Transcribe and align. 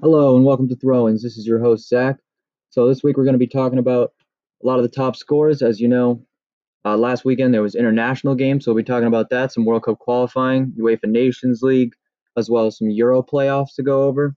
Hello 0.00 0.36
and 0.36 0.44
welcome 0.44 0.68
to 0.68 0.76
Throw-ins. 0.76 1.24
This 1.24 1.36
is 1.36 1.44
your 1.44 1.58
host 1.58 1.88
Zach. 1.88 2.18
So 2.70 2.86
this 2.86 3.02
week 3.02 3.16
we're 3.16 3.24
going 3.24 3.34
to 3.34 3.38
be 3.38 3.48
talking 3.48 3.80
about 3.80 4.12
a 4.62 4.66
lot 4.66 4.78
of 4.78 4.84
the 4.84 4.88
top 4.88 5.16
scores. 5.16 5.60
As 5.60 5.80
you 5.80 5.88
know, 5.88 6.24
uh, 6.84 6.96
last 6.96 7.24
weekend 7.24 7.52
there 7.52 7.62
was 7.62 7.74
international 7.74 8.36
games, 8.36 8.64
so 8.64 8.70
we'll 8.72 8.84
be 8.84 8.86
talking 8.86 9.08
about 9.08 9.28
that, 9.30 9.52
some 9.52 9.64
World 9.64 9.82
Cup 9.82 9.98
qualifying, 9.98 10.72
UEFA 10.78 11.06
Nations 11.06 11.62
League, 11.62 11.94
as 12.36 12.48
well 12.48 12.66
as 12.66 12.78
some 12.78 12.90
Euro 12.90 13.24
playoffs 13.24 13.74
to 13.74 13.82
go 13.82 14.04
over, 14.04 14.36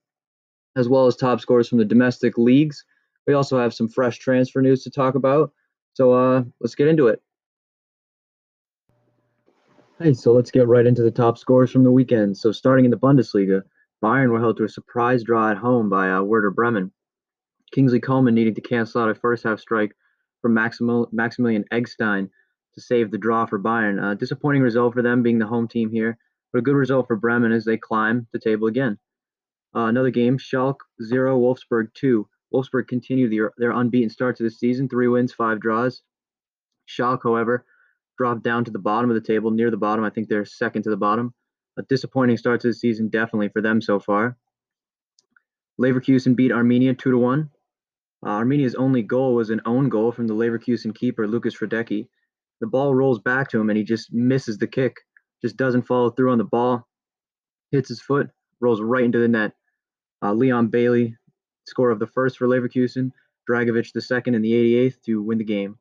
as 0.76 0.90
well 0.90 1.06
as 1.06 1.16
top 1.16 1.40
scores 1.40 1.70
from 1.70 1.78
the 1.78 1.86
domestic 1.86 2.40
leagues. 2.40 2.84
We 3.28 3.36
also 3.36 3.60
have 3.60 3.72
some 3.72 3.88
fresh 3.88 4.18
transfer 4.18 4.64
news 4.64 4.84
to 4.86 4.90
talk 4.90 5.14
about. 5.14 5.52
So 5.94 6.12
uh, 6.12 6.44
let's 6.60 6.74
get 6.74 6.88
into 6.88 7.08
it. 7.08 7.22
Hey, 10.00 10.16
so 10.16 10.34
let's 10.34 10.50
get 10.50 10.68
right 10.68 10.88
into 10.88 11.04
the 11.04 11.12
top 11.12 11.38
scores 11.38 11.70
from 11.70 11.84
the 11.84 11.92
weekend. 11.92 12.36
So 12.36 12.52
starting 12.52 12.86
in 12.86 12.90
the 12.90 12.98
Bundesliga, 12.98 13.62
Bayern 14.04 14.32
were 14.32 14.40
held 14.40 14.58
to 14.58 14.64
a 14.64 14.70
surprise 14.70 15.24
draw 15.24 15.52
at 15.52 15.58
home 15.58 15.88
by 15.88 16.10
uh, 16.10 16.24
Werder 16.24 16.50
Bremen. 16.50 16.92
Kingsley 17.72 18.00
Coman 18.00 18.34
needing 18.34 18.56
to 18.56 18.62
cancel 18.62 19.02
out 19.02 19.10
a 19.10 19.16
first 19.16 19.44
half 19.44 19.60
strike 19.60 19.96
from 20.42 20.56
Maximil- 20.56 21.14
Maximilian 21.14 21.66
Eggestein 21.72 22.30
to 22.74 22.82
save 22.82 23.12
the 23.12 23.18
draw 23.20 23.46
for 23.46 23.60
Bayern. 23.60 24.02
A 24.04 24.16
disappointing 24.16 24.64
result 24.64 24.94
for 24.94 25.04
them 25.04 25.22
being 25.22 25.38
the 25.38 25.46
home 25.46 25.68
team 25.68 25.92
here, 25.92 26.18
but 26.52 26.60
a 26.60 26.64
good 26.64 26.76
result 26.76 27.08
for 27.08 27.16
Bremen 27.16 27.52
as 27.52 27.64
they 27.64 27.78
climb 27.78 28.28
the 28.34 28.40
table 28.40 28.68
again. 28.68 28.98
Uh, 29.76 29.86
another 29.86 30.10
game, 30.10 30.38
Schalke 30.38 30.80
0, 31.04 31.40
Wolfsburg 31.40 31.94
2. 31.94 32.28
Wolfsburg 32.54 32.88
continue 32.88 33.30
their, 33.30 33.54
their 33.58 33.72
unbeaten 33.72 34.10
start 34.10 34.36
to 34.38 34.44
the 34.44 34.50
season, 34.50 34.90
three 34.90 35.08
wins, 35.08 35.32
five 35.32 35.62
draws. 35.62 36.02
Schalke, 36.88 37.24
however, 37.24 37.66
dropped 38.18 38.44
down 38.44 38.66
to 38.66 38.72
the 38.72 38.80
bottom 38.80 39.12
of 39.12 39.16
the 39.16 39.22
table, 39.22 39.52
near 39.52 39.70
the 39.70 39.78
bottom. 39.78 40.04
I 40.04 40.10
think 40.10 40.28
they're 40.28 40.44
second 40.44 40.84
to 40.84 40.90
the 40.90 40.98
bottom 40.98 41.34
a 41.78 41.84
disappointing 41.84 42.38
start 42.38 42.62
to 42.62 42.68
the 42.68 42.74
season, 42.74 43.10
definitely 43.10 43.50
for 43.50 43.62
them 43.62 43.82
so 43.82 44.00
far. 44.00 44.38
Leverkusen 45.80 46.36
beat 46.36 46.52
Arminia 46.52 46.98
2 46.98 47.12
to 47.12 47.18
1. 47.18 47.50
Uh, 48.24 48.30
Arminia's 48.30 48.76
only 48.76 49.02
goal 49.02 49.34
was 49.34 49.50
an 49.50 49.62
own 49.66 49.90
goal 49.90 50.12
from 50.12 50.28
the 50.28 50.36
Leverkusen 50.36 50.94
keeper, 50.94 51.28
Lukas 51.28 51.56
Hradecky. 51.56 52.08
The 52.60 52.68
ball 52.68 52.94
rolls 52.94 53.20
back 53.20 53.50
to 53.50 53.60
him 53.60 53.70
and 53.70 53.78
he 53.78 53.84
just 53.84 54.14
misses 54.14 54.58
the 54.58 54.68
kick, 54.68 54.98
just 55.42 55.58
doesn't 55.58 55.88
follow 55.88 56.12
through 56.12 56.32
on 56.32 56.38
the 56.38 56.44
ball, 56.44 56.88
hits 57.72 57.90
his 57.90 58.02
foot, 58.02 58.30
rolls 58.60 58.82
right 58.82 59.04
into 59.04 59.18
the 59.18 59.28
net. 59.28 59.54
Uh, 60.22 60.34
Leon 60.34 60.68
Bailey, 60.68 61.18
score 61.66 61.90
of 61.90 61.98
the 61.98 62.06
first 62.06 62.38
for 62.38 62.48
Leverkusen, 62.48 63.12
Dragovic 63.50 63.92
the 63.94 64.02
second 64.02 64.36
in 64.36 64.44
the 64.44 64.52
88th 64.52 65.02
to 65.06 65.24
win 65.24 65.40
the 65.40 65.44
game. 65.44 65.80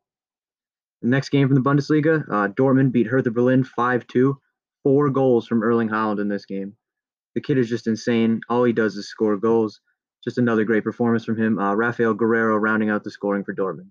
The 1.02 1.08
next 1.08 1.28
game 1.28 1.46
from 1.46 1.56
the 1.56 1.68
Bundesliga, 1.68 2.24
uh, 2.30 2.48
Dortmund 2.48 2.92
beat 2.92 3.06
Hertha 3.06 3.30
Berlin 3.30 3.64
5 3.64 4.06
2 4.06 4.38
four 4.82 5.10
goals 5.10 5.46
from 5.46 5.62
Erling 5.62 5.88
Haaland 5.88 6.20
in 6.20 6.28
this 6.28 6.46
game. 6.46 6.76
The 7.34 7.40
kid 7.40 7.58
is 7.58 7.68
just 7.68 7.86
insane. 7.86 8.40
All 8.48 8.64
he 8.64 8.72
does 8.72 8.96
is 8.96 9.08
score 9.08 9.36
goals. 9.36 9.80
Just 10.22 10.38
another 10.38 10.64
great 10.64 10.84
performance 10.84 11.24
from 11.24 11.38
him. 11.38 11.58
Uh, 11.58 11.74
Raphael 11.74 12.14
Guerreiro 12.14 12.60
rounding 12.60 12.90
out 12.90 13.04
the 13.04 13.10
scoring 13.10 13.44
for 13.44 13.54
Dortmund. 13.54 13.90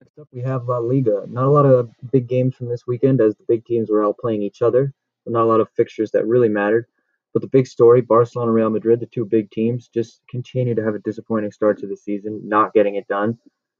Next 0.00 0.18
up, 0.18 0.28
we 0.32 0.40
have 0.40 0.66
La 0.66 0.78
Liga. 0.78 1.24
Not 1.28 1.44
a 1.44 1.50
lot 1.50 1.66
of 1.66 1.90
big 2.10 2.28
games 2.28 2.56
from 2.56 2.68
this 2.68 2.86
weekend 2.86 3.20
as 3.20 3.36
the 3.36 3.44
big 3.46 3.64
teams 3.64 3.90
were 3.90 4.04
out 4.04 4.16
playing 4.18 4.42
each 4.42 4.62
other. 4.62 4.92
Not 5.26 5.42
a 5.42 5.46
lot 5.46 5.60
of 5.60 5.68
fixtures 5.76 6.10
that 6.12 6.26
really 6.26 6.48
mattered. 6.48 6.86
But 7.34 7.42
the 7.42 7.48
big 7.48 7.66
story 7.66 8.00
Barcelona 8.00 8.50
and 8.50 8.56
Real 8.56 8.70
Madrid, 8.70 9.00
the 9.00 9.06
two 9.06 9.26
big 9.26 9.50
teams, 9.50 9.88
just 9.88 10.22
continue 10.30 10.74
to 10.74 10.82
have 10.82 10.94
a 10.94 11.00
disappointing 11.00 11.52
start 11.52 11.78
to 11.80 11.86
the 11.86 11.96
season, 11.96 12.40
not 12.42 12.72
getting 12.72 12.94
it 12.94 13.06
done. 13.06 13.38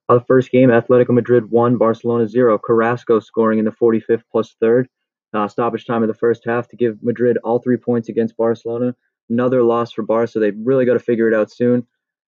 Uh, 0.08 0.14
the 0.14 0.24
first 0.26 0.50
game, 0.50 0.68
Atletico 0.68 1.10
Madrid 1.10 1.50
1, 1.50 1.78
Barcelona 1.78 2.28
0. 2.28 2.58
Carrasco 2.58 3.20
scoring 3.20 3.58
in 3.58 3.64
the 3.64 3.70
45th 3.70 4.22
plus 4.30 4.54
third 4.60 4.88
uh, 5.34 5.48
stoppage 5.48 5.84
time 5.84 6.02
of 6.02 6.08
the 6.08 6.14
first 6.14 6.44
half 6.44 6.68
to 6.68 6.76
give 6.76 7.02
Madrid 7.02 7.38
all 7.44 7.58
three 7.58 7.76
points 7.76 8.08
against 8.08 8.36
Barcelona. 8.36 8.94
Another 9.28 9.62
loss 9.62 9.92
for 9.92 10.02
Barca. 10.02 10.32
So 10.32 10.40
they 10.40 10.52
really 10.52 10.84
got 10.84 10.94
to 10.94 11.00
figure 11.00 11.28
it 11.28 11.34
out 11.34 11.50
soon 11.50 11.86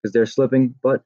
because 0.02 0.12
they're 0.12 0.26
slipping. 0.26 0.74
But 0.82 1.02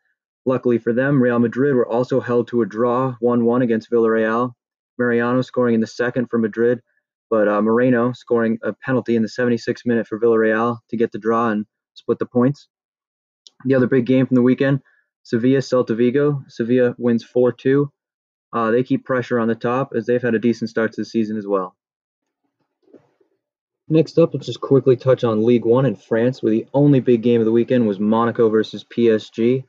luckily 0.46 0.78
for 0.78 0.92
them, 0.92 1.22
Real 1.22 1.39
Madrid 1.39 1.74
were 1.74 1.89
also 1.89 2.20
held 2.20 2.48
to 2.48 2.62
a 2.62 2.67
draw 2.67 3.17
1 3.20 3.45
1 3.45 3.62
against 3.62 3.90
Villarreal. 3.90 4.52
Mariano 4.98 5.42
scoring 5.42 5.74
in 5.74 5.80
the 5.80 5.86
second 5.86 6.28
for 6.28 6.39
Madrid, 6.39 6.80
but 7.28 7.48
uh, 7.48 7.61
Moreno 7.61 8.12
scoring 8.12 8.58
a 8.62 8.72
penalty 8.72 9.16
in 9.16 9.22
the 9.22 9.28
76th 9.28 9.84
minute 9.84 10.06
for 10.06 10.20
Villarreal 10.20 10.78
to 10.89 10.96
get 10.96 11.11
the 11.11 11.18
draw 11.18 11.51
and 11.51 11.66
split 11.95 12.20
the 12.20 12.27
points. 12.27 12.68
The 13.64 13.74
other 13.74 13.89
big 13.89 14.06
game 14.06 14.27
from 14.27 14.36
the 14.36 14.42
weekend 14.42 14.80
Sevilla 15.24 15.61
Celta 15.61 15.96
Vigo. 15.96 16.42
Sevilla 16.48 16.95
wins 16.98 17.24
4 17.24 17.52
2. 17.52 17.90
Uh, 18.54 18.70
they 18.70 18.84
keep 18.84 19.04
pressure 19.04 19.40
on 19.40 19.48
the 19.48 19.54
top 19.56 19.92
as 19.96 20.06
they've 20.06 20.22
had 20.22 20.36
a 20.36 20.38
decent 20.38 20.70
start 20.70 20.92
to 20.92 21.00
the 21.00 21.04
season 21.04 21.36
as 21.36 21.46
well. 21.46 21.74
Next 23.88 24.16
up, 24.18 24.32
let's 24.32 24.46
just 24.46 24.60
quickly 24.60 24.96
touch 24.96 25.24
on 25.24 25.44
League 25.44 25.66
One 25.66 25.84
in 25.84 25.96
France, 25.96 26.42
where 26.42 26.52
the 26.52 26.66
only 26.72 27.00
big 27.00 27.22
game 27.22 27.40
of 27.40 27.44
the 27.44 27.52
weekend 27.52 27.86
was 27.86 28.00
Monaco 28.00 28.48
versus 28.48 28.84
PSG. 28.84 29.64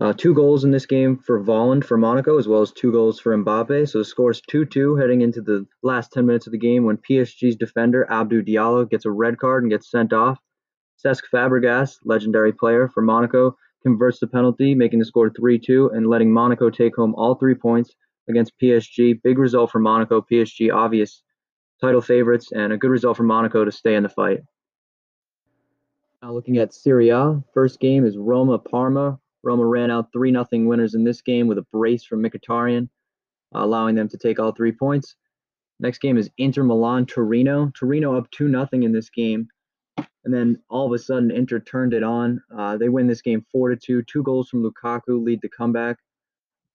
Uh, 0.00 0.14
two 0.14 0.32
goals 0.32 0.64
in 0.64 0.70
this 0.70 0.86
game 0.86 1.18
for 1.18 1.44
Volland 1.44 1.84
for 1.84 1.98
Monaco, 1.98 2.38
as 2.38 2.48
well 2.48 2.62
as 2.62 2.72
two 2.72 2.90
goals 2.90 3.20
for 3.20 3.36
Mbappe. 3.36 3.88
So 3.88 3.98
the 3.98 4.04
score 4.04 4.30
is 4.30 4.40
2 4.40 4.64
2 4.64 4.96
heading 4.96 5.20
into 5.20 5.42
the 5.42 5.66
last 5.82 6.10
10 6.12 6.24
minutes 6.24 6.46
of 6.46 6.52
the 6.52 6.58
game 6.58 6.84
when 6.84 6.96
PSG's 6.96 7.54
defender, 7.54 8.06
Abdou 8.10 8.42
Diallo, 8.42 8.88
gets 8.88 9.04
a 9.04 9.10
red 9.10 9.38
card 9.38 9.62
and 9.62 9.70
gets 9.70 9.90
sent 9.90 10.14
off. 10.14 10.40
Cesc 11.04 11.24
Fabregas, 11.32 11.98
legendary 12.04 12.52
player 12.52 12.88
for 12.88 13.02
Monaco, 13.02 13.56
converts 13.82 14.18
the 14.18 14.26
penalty, 14.26 14.74
making 14.74 14.98
the 14.98 15.04
score 15.04 15.30
3-2 15.30 15.94
and 15.96 16.06
letting 16.06 16.32
Monaco 16.32 16.70
take 16.70 16.96
home 16.96 17.14
all 17.16 17.34
three 17.34 17.54
points 17.54 17.94
against 18.28 18.58
PSG. 18.60 19.20
Big 19.22 19.38
result 19.38 19.70
for 19.70 19.78
Monaco. 19.78 20.20
PSG 20.20 20.72
obvious 20.72 21.22
title 21.80 22.00
favorites 22.00 22.52
and 22.52 22.72
a 22.72 22.76
good 22.76 22.90
result 22.90 23.16
for 23.16 23.22
Monaco 23.22 23.64
to 23.64 23.72
stay 23.72 23.94
in 23.94 24.02
the 24.02 24.08
fight. 24.08 24.40
Now 26.22 26.32
looking 26.32 26.58
at 26.58 26.74
Serie 26.74 27.08
A, 27.08 27.42
first 27.54 27.80
game 27.80 28.04
is 28.04 28.18
Roma 28.18 28.58
Parma. 28.58 29.18
Roma 29.42 29.64
ran 29.64 29.90
out 29.90 30.12
3 30.12 30.32
0 30.32 30.46
winners 30.52 30.94
in 30.94 31.04
this 31.04 31.22
game 31.22 31.46
with 31.46 31.56
a 31.56 31.66
brace 31.72 32.04
from 32.04 32.22
Mkhitaryan, 32.22 32.88
allowing 33.54 33.94
them 33.94 34.08
to 34.08 34.18
take 34.18 34.38
all 34.38 34.52
three 34.52 34.72
points. 34.72 35.16
Next 35.78 36.00
game 36.00 36.18
is 36.18 36.30
Inter 36.36 36.62
Milan 36.62 37.06
Torino. 37.06 37.72
Torino 37.74 38.18
up 38.18 38.30
2 38.32 38.50
0 38.50 38.68
in 38.72 38.92
this 38.92 39.08
game 39.08 39.48
and 40.24 40.34
then 40.34 40.62
all 40.68 40.86
of 40.86 40.92
a 40.92 40.98
sudden, 40.98 41.30
Inter 41.30 41.60
turned 41.60 41.94
it 41.94 42.02
on. 42.02 42.42
Uh, 42.56 42.76
they 42.76 42.88
win 42.88 43.06
this 43.06 43.22
game 43.22 43.44
four 43.52 43.70
to 43.70 43.76
two. 43.76 44.02
Two 44.02 44.22
goals 44.22 44.48
from 44.48 44.62
Lukaku 44.62 45.22
lead 45.24 45.40
the 45.40 45.48
comeback. 45.48 45.96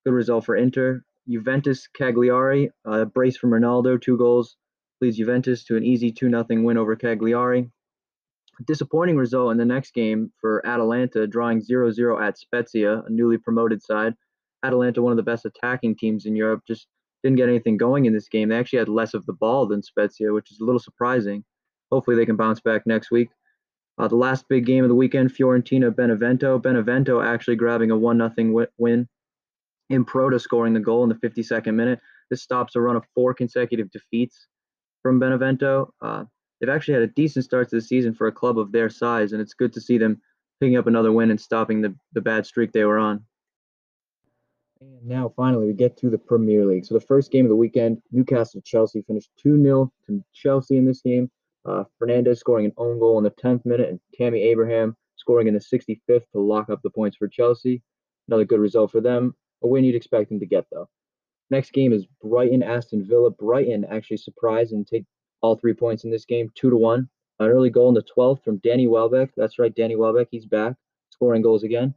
Good 0.06 0.14
result 0.14 0.46
for 0.46 0.56
Inter. 0.56 1.04
Juventus 1.28 1.88
Cagliari, 1.88 2.72
uh, 2.86 3.06
brace 3.06 3.38
from 3.38 3.50
Ronaldo, 3.50 4.00
two 4.00 4.18
goals 4.18 4.56
leads 5.02 5.18
Juventus 5.18 5.64
to 5.66 5.76
an 5.76 5.84
easy 5.84 6.12
2 6.12 6.30
0 6.30 6.46
win 6.64 6.78
over 6.78 6.96
Cagliari. 6.96 7.70
Disappointing 8.66 9.18
result 9.18 9.52
in 9.52 9.58
the 9.58 9.66
next 9.66 9.94
game 9.94 10.32
for 10.40 10.66
Atalanta, 10.66 11.28
drawing 11.28 11.62
0 11.62 11.92
0 11.92 12.22
at 12.22 12.38
Spezia, 12.38 13.04
a 13.06 13.10
newly 13.10 13.38
promoted 13.38 13.84
side. 13.84 14.14
Atalanta, 14.64 15.02
one 15.02 15.12
of 15.12 15.18
the 15.18 15.24
best 15.24 15.46
attacking 15.46 15.96
teams 15.96 16.26
in 16.26 16.36
Europe, 16.36 16.62
just 16.66 16.88
didn't 17.24 17.38
get 17.38 17.50
anything 17.50 17.78
going 17.78 18.06
in 18.06 18.14
this 18.14 18.30
game. 18.30 18.50
They 18.50 18.58
actually 18.58 18.80
had 18.80 18.90
less 18.90 19.14
of 19.14 19.26
the 19.26 19.34
ball 19.34 19.68
than 19.68 19.84
Spezia, 19.84 20.32
which 20.32 20.52
is 20.52 20.60
a 20.60 20.64
little 20.64 20.80
surprising. 20.80 21.44
Hopefully 21.96 22.18
they 22.18 22.26
can 22.26 22.36
bounce 22.36 22.60
back 22.60 22.86
next 22.86 23.10
week. 23.10 23.30
Uh, 23.98 24.10
the 24.10 24.18
last 24.18 24.46
big 24.50 24.66
game 24.66 24.84
of 24.84 24.90
the 24.90 24.96
weekend, 24.96 25.34
Fiorentina 25.34 25.96
Benevento. 25.96 26.60
Benevento 26.60 27.22
actually 27.22 27.56
grabbing 27.56 27.90
a 27.90 27.98
1 27.98 28.34
0 28.38 28.68
win. 28.78 29.08
Improta 29.90 30.42
scoring 30.42 30.74
the 30.74 30.82
goal 30.82 31.04
in 31.04 31.10
the 31.10 31.16
52nd 31.16 31.74
minute. 31.74 32.02
This 32.30 32.42
stops 32.42 32.76
a 32.76 32.82
run 32.82 32.98
of 32.98 33.06
four 33.16 33.34
consecutive 33.34 33.90
defeats 33.92 34.48
from 35.02 35.20
Benevento. 35.20 35.94
Uh, 36.02 36.26
they've 36.60 36.70
actually 36.70 36.96
had 36.96 37.04
a 37.04 37.08
decent 37.08 37.46
start 37.46 37.70
to 37.70 37.78
the 37.78 37.82
season 37.82 38.14
for 38.14 38.28
a 38.28 38.32
club 38.34 38.60
of 38.60 38.74
their 38.74 38.90
size, 38.90 39.32
and 39.32 39.42
it's 39.42 39.54
good 39.54 39.72
to 39.72 39.80
see 39.80 39.98
them 39.98 40.22
picking 40.60 40.76
up 40.76 40.88
another 40.88 41.14
win 41.14 41.32
and 41.32 41.40
stopping 41.40 41.82
the, 41.82 41.96
the 42.12 42.20
bad 42.20 42.46
streak 42.46 42.74
they 42.74 42.84
were 42.84 43.00
on. 43.00 43.24
And 44.82 45.08
now, 45.08 45.32
finally, 45.38 45.68
we 45.68 45.74
get 45.74 45.96
to 45.98 46.10
the 46.10 46.18
Premier 46.18 46.66
League. 46.66 46.86
So, 46.86 46.96
the 46.96 47.00
first 47.00 47.32
game 47.32 47.46
of 47.46 47.50
the 47.50 47.56
weekend, 47.56 48.02
Newcastle 48.12 48.62
Chelsea 48.66 49.04
finished 49.04 49.30
2 49.38 49.62
0 49.62 49.90
to 50.08 50.22
Chelsea 50.34 50.78
in 50.78 50.86
this 50.86 51.02
game. 51.02 51.32
Uh, 51.66 51.84
Fernandes 52.00 52.38
scoring 52.38 52.66
an 52.66 52.74
own 52.78 53.00
goal 53.00 53.18
in 53.18 53.24
the 53.24 53.32
10th 53.32 53.66
minute, 53.66 53.90
and 53.90 54.00
Tammy 54.14 54.42
Abraham 54.44 54.96
scoring 55.16 55.48
in 55.48 55.54
the 55.54 55.60
65th 55.60 56.30
to 56.32 56.40
lock 56.40 56.70
up 56.70 56.82
the 56.84 56.90
points 56.90 57.18
for 57.18 57.28
Chelsea. 57.28 57.82
Another 58.28 58.46
good 58.46 58.60
result 58.60 58.92
for 58.92 59.02
them. 59.02 59.36
A 59.64 59.68
win 59.68 59.84
you'd 59.84 59.96
expect 59.96 60.30
them 60.30 60.40
to 60.40 60.46
get, 60.46 60.66
though. 60.72 60.88
Next 61.50 61.74
game 61.74 61.94
is 61.94 62.06
Brighton 62.22 62.62
Aston 62.62 63.06
Villa. 63.08 63.32
Brighton 63.32 63.86
actually 63.86 64.18
surprised 64.18 64.74
and 64.74 64.86
take 64.86 65.06
all 65.42 65.56
three 65.56 65.74
points 65.74 66.04
in 66.04 66.12
this 66.12 66.26
game, 66.26 66.52
two 66.56 66.70
to 66.70 66.78
one. 66.78 67.10
An 67.40 67.48
early 67.48 67.70
goal 67.70 67.90
in 67.90 67.96
the 67.96 68.04
12th 68.04 68.44
from 68.44 68.58
Danny 68.58 68.88
Welbeck. 68.88 69.32
That's 69.36 69.60
right, 69.60 69.76
Danny 69.76 69.96
Welbeck. 69.96 70.28
He's 70.32 70.46
back, 70.46 70.76
scoring 71.10 71.42
goals 71.42 71.64
again. 71.64 71.94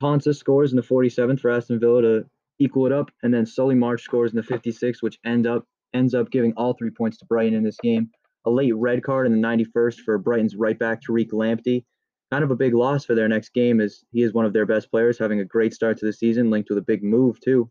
Ponsa 0.00 0.32
scores 0.32 0.72
in 0.72 0.76
the 0.76 0.82
47th 0.82 1.40
for 1.40 1.50
Aston 1.50 1.78
Villa 1.78 2.02
to 2.02 2.26
equal 2.58 2.86
it 2.86 2.92
up, 2.92 3.10
and 3.22 3.32
then 3.32 3.46
Solly 3.46 3.74
March 3.74 4.02
scores 4.02 4.32
in 4.32 4.36
the 4.36 4.42
56th, 4.42 5.02
which 5.02 5.18
end 5.24 5.46
up 5.46 5.64
ends 5.94 6.14
up 6.14 6.30
giving 6.30 6.52
all 6.54 6.74
three 6.74 6.90
points 6.90 7.18
to 7.18 7.24
Brighton 7.26 7.54
in 7.54 7.62
this 7.62 7.78
game 7.82 8.10
a 8.48 8.50
late 8.50 8.74
red 8.74 9.02
card 9.02 9.26
in 9.26 9.32
the 9.32 9.46
91st 9.46 10.00
for 10.00 10.18
Brighton's 10.18 10.56
right 10.56 10.78
back 10.78 11.00
Tariq 11.02 11.30
Lamptey. 11.32 11.84
Kind 12.30 12.44
of 12.44 12.50
a 12.50 12.56
big 12.56 12.74
loss 12.74 13.04
for 13.04 13.14
their 13.14 13.28
next 13.28 13.54
game 13.54 13.80
as 13.80 14.04
he 14.10 14.22
is 14.22 14.32
one 14.32 14.44
of 14.44 14.52
their 14.52 14.66
best 14.66 14.90
players, 14.90 15.18
having 15.18 15.40
a 15.40 15.44
great 15.44 15.72
start 15.72 15.98
to 15.98 16.06
the 16.06 16.12
season, 16.12 16.50
linked 16.50 16.68
with 16.68 16.78
a 16.78 16.82
big 16.82 17.02
move 17.02 17.38
too. 17.40 17.70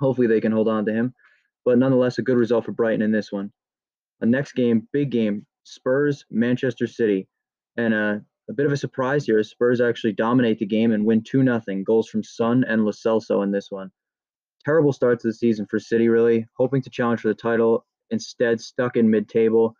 Hopefully 0.00 0.26
they 0.26 0.40
can 0.40 0.52
hold 0.52 0.68
on 0.68 0.84
to 0.86 0.92
him. 0.92 1.14
But 1.64 1.78
nonetheless, 1.78 2.18
a 2.18 2.22
good 2.22 2.38
result 2.38 2.64
for 2.64 2.72
Brighton 2.72 3.02
in 3.02 3.12
this 3.12 3.30
one. 3.30 3.52
A 4.20 4.26
next 4.26 4.52
game, 4.52 4.88
big 4.92 5.10
game, 5.10 5.46
Spurs, 5.64 6.24
Manchester 6.30 6.86
City. 6.86 7.28
And 7.76 7.94
uh, 7.94 8.16
a 8.48 8.52
bit 8.54 8.66
of 8.66 8.72
a 8.72 8.76
surprise 8.76 9.26
here 9.26 9.38
is 9.38 9.50
Spurs 9.50 9.80
actually 9.80 10.12
dominate 10.12 10.58
the 10.58 10.66
game 10.66 10.92
and 10.92 11.04
win 11.04 11.22
2 11.22 11.44
0. 11.44 11.60
Goals 11.84 12.08
from 12.08 12.22
Son 12.22 12.64
and 12.64 12.84
Lo 12.84 12.92
Celso 12.92 13.42
in 13.42 13.52
this 13.52 13.70
one. 13.70 13.90
Terrible 14.64 14.92
start 14.92 15.20
to 15.20 15.28
the 15.28 15.34
season 15.34 15.66
for 15.66 15.78
City, 15.78 16.08
really. 16.08 16.46
Hoping 16.56 16.82
to 16.82 16.90
challenge 16.90 17.20
for 17.20 17.28
the 17.28 17.34
title, 17.34 17.84
instead 18.10 18.60
stuck 18.60 18.96
in 18.96 19.10
mid 19.10 19.28
table. 19.28 19.74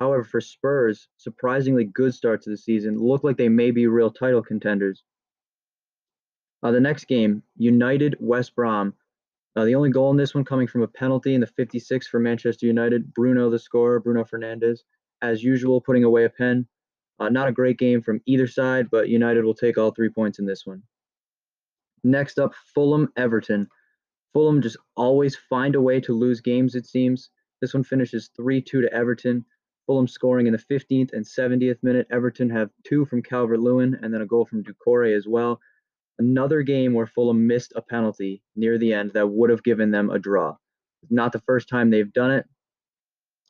However, 0.00 0.24
for 0.24 0.40
Spurs, 0.40 1.08
surprisingly 1.16 1.84
good 1.84 2.14
start 2.14 2.42
to 2.42 2.50
the 2.50 2.56
season. 2.56 2.98
Look 2.98 3.24
like 3.24 3.36
they 3.36 3.48
may 3.48 3.70
be 3.70 3.86
real 3.86 4.10
title 4.10 4.42
contenders. 4.42 5.04
Uh, 6.62 6.72
the 6.72 6.80
next 6.80 7.04
game, 7.06 7.42
United 7.56 8.16
West 8.20 8.54
Brom. 8.56 8.94
Uh, 9.56 9.64
the 9.64 9.74
only 9.74 9.90
goal 9.90 10.10
in 10.10 10.16
this 10.16 10.34
one 10.34 10.44
coming 10.44 10.66
from 10.66 10.82
a 10.82 10.88
penalty 10.88 11.34
in 11.34 11.40
the 11.40 11.46
56 11.46 12.08
for 12.08 12.18
Manchester 12.18 12.66
United. 12.66 13.14
Bruno, 13.14 13.50
the 13.50 13.58
scorer, 13.58 14.00
Bruno 14.00 14.24
Fernandes, 14.24 14.80
as 15.22 15.44
usual, 15.44 15.80
putting 15.80 16.04
away 16.04 16.24
a 16.24 16.30
pen. 16.30 16.66
Uh, 17.20 17.28
not 17.28 17.46
a 17.46 17.52
great 17.52 17.78
game 17.78 18.02
from 18.02 18.20
either 18.26 18.48
side, 18.48 18.90
but 18.90 19.08
United 19.08 19.44
will 19.44 19.54
take 19.54 19.78
all 19.78 19.92
three 19.92 20.08
points 20.08 20.40
in 20.40 20.46
this 20.46 20.66
one. 20.66 20.82
Next 22.02 22.38
up, 22.38 22.52
Fulham 22.74 23.08
Everton. 23.16 23.68
Fulham 24.32 24.60
just 24.60 24.76
always 24.96 25.36
find 25.36 25.76
a 25.76 25.80
way 25.80 26.00
to 26.00 26.12
lose 26.12 26.40
games, 26.40 26.74
it 26.74 26.86
seems. 26.86 27.30
This 27.60 27.72
one 27.72 27.84
finishes 27.84 28.30
3 28.36 28.60
2 28.60 28.82
to 28.82 28.92
Everton. 28.92 29.44
Fulham 29.86 30.08
scoring 30.08 30.46
in 30.46 30.52
the 30.52 30.58
15th 30.58 31.12
and 31.12 31.24
70th 31.24 31.82
minute. 31.82 32.06
Everton 32.10 32.50
have 32.50 32.70
two 32.84 33.04
from 33.04 33.22
Calvert 33.22 33.60
Lewin 33.60 33.98
and 34.02 34.12
then 34.12 34.22
a 34.22 34.26
goal 34.26 34.46
from 34.46 34.64
Doucouré 34.64 35.16
as 35.16 35.26
well. 35.26 35.60
Another 36.18 36.62
game 36.62 36.94
where 36.94 37.06
Fulham 37.06 37.46
missed 37.46 37.72
a 37.76 37.82
penalty 37.82 38.42
near 38.56 38.78
the 38.78 38.92
end 38.92 39.12
that 39.14 39.28
would 39.28 39.50
have 39.50 39.64
given 39.64 39.90
them 39.90 40.10
a 40.10 40.18
draw. 40.18 40.56
Not 41.10 41.32
the 41.32 41.40
first 41.40 41.68
time 41.68 41.90
they've 41.90 42.12
done 42.12 42.30
it. 42.30 42.46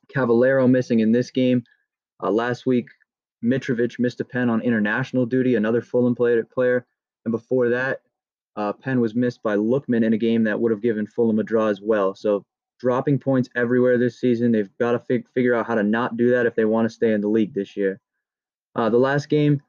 Cavaleiro 0.08 0.66
missing 0.66 1.00
in 1.00 1.12
this 1.12 1.30
game. 1.30 1.62
Uh, 2.22 2.30
last 2.30 2.66
week, 2.66 2.86
Mitrovic 3.44 3.98
missed 3.98 4.20
a 4.20 4.24
pen 4.24 4.48
on 4.48 4.62
international 4.62 5.26
duty, 5.26 5.54
another 5.54 5.82
Fulham 5.82 6.14
player. 6.14 6.86
And 7.24 7.32
before 7.32 7.68
that, 7.70 8.00
uh, 8.56 8.72
pen 8.72 9.00
was 9.00 9.14
missed 9.14 9.42
by 9.42 9.56
Lookman 9.56 10.04
in 10.04 10.12
a 10.12 10.18
game 10.18 10.44
that 10.44 10.58
would 10.58 10.70
have 10.70 10.82
given 10.82 11.06
Fulham 11.06 11.38
a 11.38 11.42
draw 11.42 11.68
as 11.68 11.80
well. 11.82 12.14
So 12.14 12.44
dropping 12.80 13.18
points 13.18 13.48
everywhere 13.56 13.98
this 13.98 14.20
season. 14.20 14.52
They've 14.52 14.70
got 14.78 14.92
to 14.92 14.98
fig- 14.98 15.28
figure 15.34 15.54
out 15.54 15.66
how 15.66 15.74
to 15.74 15.82
not 15.82 16.16
do 16.16 16.30
that 16.30 16.46
if 16.46 16.54
they 16.54 16.64
want 16.64 16.88
to 16.88 16.94
stay 16.94 17.12
in 17.12 17.20
the 17.20 17.28
league 17.28 17.54
this 17.54 17.76
year. 17.76 18.00
Uh, 18.76 18.90
the 18.90 18.98
last 18.98 19.28
game, 19.28 19.60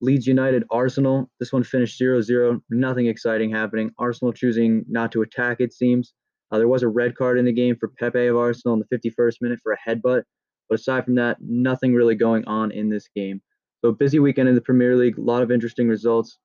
Leeds 0.00 0.26
United 0.26 0.64
Arsenal. 0.70 1.30
This 1.40 1.52
one 1.52 1.64
finished 1.64 1.98
0 1.98 2.20
0. 2.20 2.62
Nothing 2.70 3.06
exciting 3.06 3.50
happening. 3.50 3.90
Arsenal 3.98 4.32
choosing 4.32 4.84
not 4.88 5.12
to 5.12 5.22
attack, 5.22 5.60
it 5.60 5.72
seems. 5.72 6.14
Uh, 6.50 6.58
there 6.58 6.68
was 6.68 6.82
a 6.82 6.88
red 6.88 7.14
card 7.14 7.38
in 7.38 7.44
the 7.44 7.52
game 7.52 7.76
for 7.76 7.88
Pepe 7.88 8.26
of 8.26 8.36
Arsenal 8.36 8.74
in 8.74 8.82
the 8.88 8.96
51st 8.96 9.36
minute 9.40 9.60
for 9.62 9.72
a 9.72 9.78
headbutt. 9.88 10.22
But 10.68 10.78
aside 10.78 11.04
from 11.04 11.14
that, 11.16 11.38
nothing 11.40 11.94
really 11.94 12.14
going 12.14 12.44
on 12.46 12.70
in 12.72 12.88
this 12.88 13.08
game. 13.14 13.40
So 13.80 13.92
busy 13.92 14.18
weekend 14.18 14.48
in 14.48 14.54
the 14.54 14.60
Premier 14.60 14.96
League, 14.96 15.18
a 15.18 15.22
lot 15.22 15.42
of 15.42 15.50
interesting 15.50 15.88
results. 15.88 16.38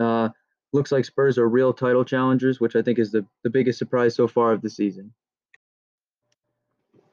Uh, 0.00 0.30
looks 0.76 0.92
like 0.92 1.04
Spurs 1.04 1.38
are 1.38 1.48
real 1.48 1.72
title 1.72 2.04
challengers, 2.04 2.60
which 2.60 2.76
I 2.76 2.82
think 2.82 3.00
is 3.00 3.10
the, 3.10 3.26
the 3.42 3.50
biggest 3.50 3.78
surprise 3.78 4.14
so 4.14 4.28
far 4.28 4.52
of 4.52 4.62
the 4.62 4.70
season. 4.70 5.12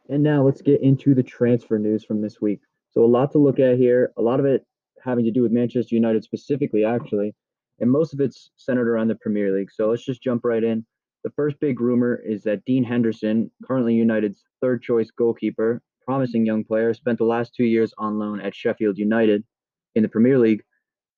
And 0.09 0.21
now 0.21 0.43
let's 0.43 0.61
get 0.61 0.81
into 0.81 1.15
the 1.15 1.23
transfer 1.23 1.79
news 1.79 2.03
from 2.03 2.21
this 2.21 2.39
week. 2.39 2.59
So 2.91 3.03
a 3.03 3.07
lot 3.07 3.31
to 3.31 3.39
look 3.39 3.59
at 3.59 3.77
here, 3.77 4.11
a 4.17 4.21
lot 4.21 4.39
of 4.39 4.45
it 4.45 4.65
having 5.03 5.25
to 5.25 5.31
do 5.31 5.41
with 5.41 5.51
Manchester 5.51 5.95
United 5.95 6.23
specifically, 6.23 6.85
actually, 6.85 7.33
and 7.79 7.89
most 7.89 8.13
of 8.13 8.19
it's 8.19 8.51
centered 8.55 8.87
around 8.87 9.07
the 9.07 9.15
Premier 9.15 9.51
League. 9.51 9.71
So 9.71 9.89
let's 9.89 10.05
just 10.05 10.21
jump 10.21 10.45
right 10.45 10.63
in. 10.63 10.85
The 11.23 11.31
first 11.31 11.57
big 11.59 11.79
rumor 11.79 12.21
is 12.23 12.43
that 12.43 12.65
Dean 12.65 12.83
Henderson, 12.83 13.49
currently 13.65 13.95
United's 13.95 14.43
third 14.61 14.81
choice 14.81 15.09
goalkeeper, 15.09 15.81
promising 16.05 16.45
young 16.45 16.65
player, 16.65 16.93
spent 16.93 17.17
the 17.17 17.23
last 17.23 17.55
two 17.55 17.63
years 17.63 17.93
on 17.97 18.19
loan 18.19 18.41
at 18.41 18.53
Sheffield 18.53 18.97
United 18.97 19.43
in 19.95 20.03
the 20.03 20.09
Premier 20.09 20.37
League, 20.37 20.63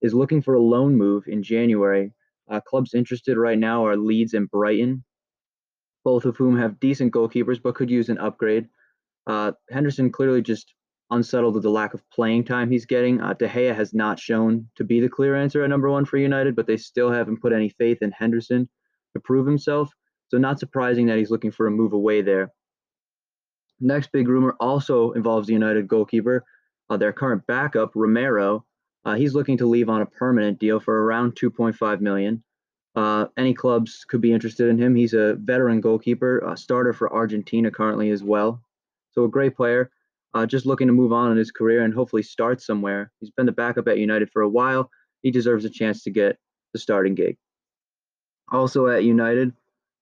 is 0.02 0.14
looking 0.14 0.44
for 0.44 0.54
a 0.54 0.62
loan 0.62 0.96
move 0.96 1.24
in 1.28 1.42
January. 1.42 2.14
Uh, 2.50 2.60
clubs 2.62 2.94
interested 2.94 3.38
right 3.38 3.58
now 3.58 3.86
are 3.86 3.98
Leeds 3.98 4.34
and 4.34 4.50
Brighton, 4.50 5.04
both 6.04 6.26
of 6.26 6.38
whom 6.38 6.58
have 6.58 6.80
decent 6.80 7.12
goalkeepers 7.12 7.62
but 7.62 7.76
could 7.76 7.90
use 7.90 8.10
an 8.10 8.20
upgrade. 8.20 8.68
Uh, 9.28 9.54
Henderson 9.70 10.12
clearly 10.12 10.42
just 10.42 10.74
unsettled 11.12 11.54
with 11.54 11.64
the 11.64 11.70
lack 11.70 11.94
of 11.94 12.08
playing 12.12 12.44
time 12.44 12.70
he's 12.70 12.86
getting. 12.86 13.22
Uh, 13.22 13.34
De 13.34 13.48
Gea 13.48 13.76
has 13.76 13.94
not 13.94 14.20
shown 14.20 14.68
to 14.76 14.84
be 14.84 15.00
the 15.00 15.10
clear 15.10 15.36
answer 15.36 15.64
at 15.64 15.70
number 15.70 15.90
one 15.90 16.06
for 16.06 16.18
United, 16.18 16.56
but 16.56 16.68
they 16.68 16.78
still 16.78 17.12
haven't 17.12 17.42
put 17.42 17.54
any 17.54 17.70
faith 17.70 18.00
in 18.02 18.12
Henderson 18.12 18.70
to 19.14 19.20
prove 19.20 19.46
himself. 19.46 19.92
So 20.30 20.38
not 20.38 20.60
surprising 20.60 21.06
that 21.08 21.18
he's 21.18 21.30
looking 21.30 21.52
for 21.52 21.68
a 21.68 21.72
move 21.72 21.94
away 21.94 22.22
there. 22.22 22.52
Next 23.80 24.12
big 24.12 24.28
rumor 24.28 24.56
also 24.60 25.12
involves 25.12 25.48
the 25.48 25.54
United 25.54 25.88
goalkeeper, 25.88 26.44
uh, 26.90 26.98
their 26.98 27.14
current 27.14 27.46
backup 27.48 27.92
Romero. 27.94 28.66
Uh, 29.06 29.14
he's 29.14 29.36
looking 29.36 29.58
to 29.58 29.68
leave 29.68 29.88
on 29.88 30.02
a 30.02 30.06
permanent 30.06 30.60
deal 30.60 30.80
for 30.80 31.06
around 31.06 31.36
2.5 31.36 32.02
million. 32.02 32.44
Uh, 32.96 33.28
any 33.38 33.54
clubs 33.54 34.06
could 34.08 34.22
be 34.22 34.34
interested 34.34 34.68
in 34.68 34.78
him. 34.78 34.96
He's 34.96 35.14
a 35.14 35.36
veteran 35.36 35.82
goalkeeper, 35.82 36.40
a 36.40 36.58
starter 36.58 36.94
for 36.94 37.14
Argentina 37.14 37.70
currently 37.70 38.10
as 38.10 38.24
well. 38.24 38.62
So 39.12 39.26
a 39.26 39.30
great 39.30 39.56
player, 39.56 39.92
uh, 40.34 40.46
just 40.46 40.66
looking 40.66 40.88
to 40.88 40.94
move 40.94 41.14
on 41.14 41.32
in 41.32 41.38
his 41.38 41.52
career 41.52 41.84
and 41.84 41.94
hopefully 41.94 42.24
start 42.24 42.62
somewhere. 42.62 43.12
He's 43.20 43.32
been 43.32 43.46
the 43.46 43.52
backup 43.52 43.88
at 43.88 44.00
United 44.00 44.30
for 44.32 44.42
a 44.42 44.50
while. 44.50 44.90
He 45.22 45.32
deserves 45.32 45.66
a 45.66 45.70
chance 45.70 46.04
to 46.04 46.10
get 46.10 46.38
the 46.74 46.80
starting 46.80 47.16
gig. 47.16 47.38
Also 48.52 48.88
at 48.88 49.04
United, 49.04 49.54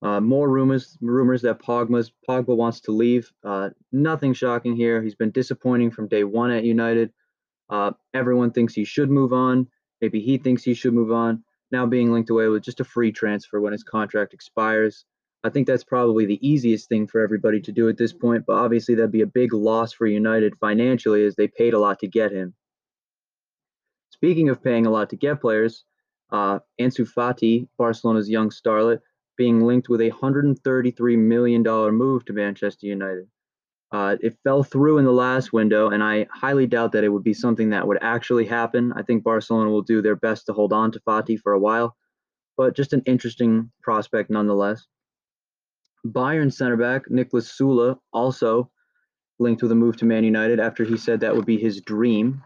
uh, 0.02 0.20
more 0.20 0.50
rumors 0.50 0.98
rumors 1.00 1.42
that 1.42 1.60
Pogba 1.60 2.56
wants 2.56 2.80
to 2.82 2.92
leave. 2.92 3.32
Uh, 3.42 3.70
nothing 3.90 4.34
shocking 4.34 4.76
here. 4.76 5.02
He's 5.02 5.14
been 5.14 5.30
disappointing 5.30 5.90
from 5.90 6.08
day 6.08 6.24
one 6.24 6.50
at 6.50 6.64
United. 6.64 7.10
Uh, 7.68 7.92
everyone 8.12 8.50
thinks 8.50 8.74
he 8.74 8.84
should 8.84 9.10
move 9.10 9.32
on. 9.32 9.66
Maybe 10.00 10.20
he 10.20 10.38
thinks 10.38 10.62
he 10.62 10.74
should 10.74 10.94
move 10.94 11.12
on. 11.12 11.44
Now 11.70 11.86
being 11.86 12.12
linked 12.12 12.30
away 12.30 12.48
with 12.48 12.62
just 12.62 12.80
a 12.80 12.84
free 12.84 13.12
transfer 13.12 13.60
when 13.60 13.72
his 13.72 13.82
contract 13.82 14.34
expires. 14.34 15.04
I 15.42 15.50
think 15.50 15.66
that's 15.66 15.84
probably 15.84 16.24
the 16.24 16.46
easiest 16.46 16.88
thing 16.88 17.06
for 17.06 17.20
everybody 17.20 17.60
to 17.60 17.72
do 17.72 17.88
at 17.88 17.98
this 17.98 18.12
point, 18.12 18.44
but 18.46 18.56
obviously 18.56 18.94
that'd 18.94 19.12
be 19.12 19.20
a 19.20 19.26
big 19.26 19.52
loss 19.52 19.92
for 19.92 20.06
United 20.06 20.54
financially 20.58 21.24
as 21.24 21.36
they 21.36 21.48
paid 21.48 21.74
a 21.74 21.78
lot 21.78 21.98
to 22.00 22.08
get 22.08 22.32
him. 22.32 22.54
Speaking 24.10 24.48
of 24.48 24.62
paying 24.62 24.86
a 24.86 24.90
lot 24.90 25.10
to 25.10 25.16
get 25.16 25.40
players, 25.40 25.84
uh, 26.30 26.60
Ansu 26.80 27.06
Fati, 27.06 27.68
Barcelona's 27.76 28.30
young 28.30 28.48
starlet, 28.48 29.00
being 29.36 29.66
linked 29.66 29.88
with 29.88 30.00
a 30.00 30.10
$133 30.10 31.18
million 31.18 31.62
move 31.94 32.24
to 32.24 32.32
Manchester 32.32 32.86
United. 32.86 33.28
Uh, 33.94 34.16
it 34.20 34.36
fell 34.42 34.64
through 34.64 34.98
in 34.98 35.04
the 35.04 35.12
last 35.12 35.52
window, 35.52 35.90
and 35.90 36.02
I 36.02 36.26
highly 36.32 36.66
doubt 36.66 36.90
that 36.92 37.04
it 37.04 37.10
would 37.10 37.22
be 37.22 37.32
something 37.32 37.70
that 37.70 37.86
would 37.86 37.98
actually 38.02 38.44
happen. 38.44 38.92
I 38.96 39.02
think 39.02 39.22
Barcelona 39.22 39.70
will 39.70 39.82
do 39.82 40.02
their 40.02 40.16
best 40.16 40.46
to 40.46 40.52
hold 40.52 40.72
on 40.72 40.90
to 40.90 41.00
Fati 41.06 41.38
for 41.38 41.52
a 41.52 41.60
while, 41.60 41.96
but 42.56 42.74
just 42.74 42.92
an 42.92 43.02
interesting 43.06 43.70
prospect 43.82 44.30
nonetheless. 44.30 44.84
Bayern 46.04 46.52
center 46.52 46.76
back 46.76 47.08
Niklas 47.08 47.48
Süle 47.48 47.96
also 48.12 48.68
linked 49.38 49.62
with 49.62 49.70
a 49.70 49.76
move 49.76 49.96
to 49.98 50.06
Man 50.06 50.24
United 50.24 50.58
after 50.58 50.82
he 50.82 50.96
said 50.96 51.20
that 51.20 51.36
would 51.36 51.46
be 51.46 51.56
his 51.56 51.80
dream. 51.80 52.42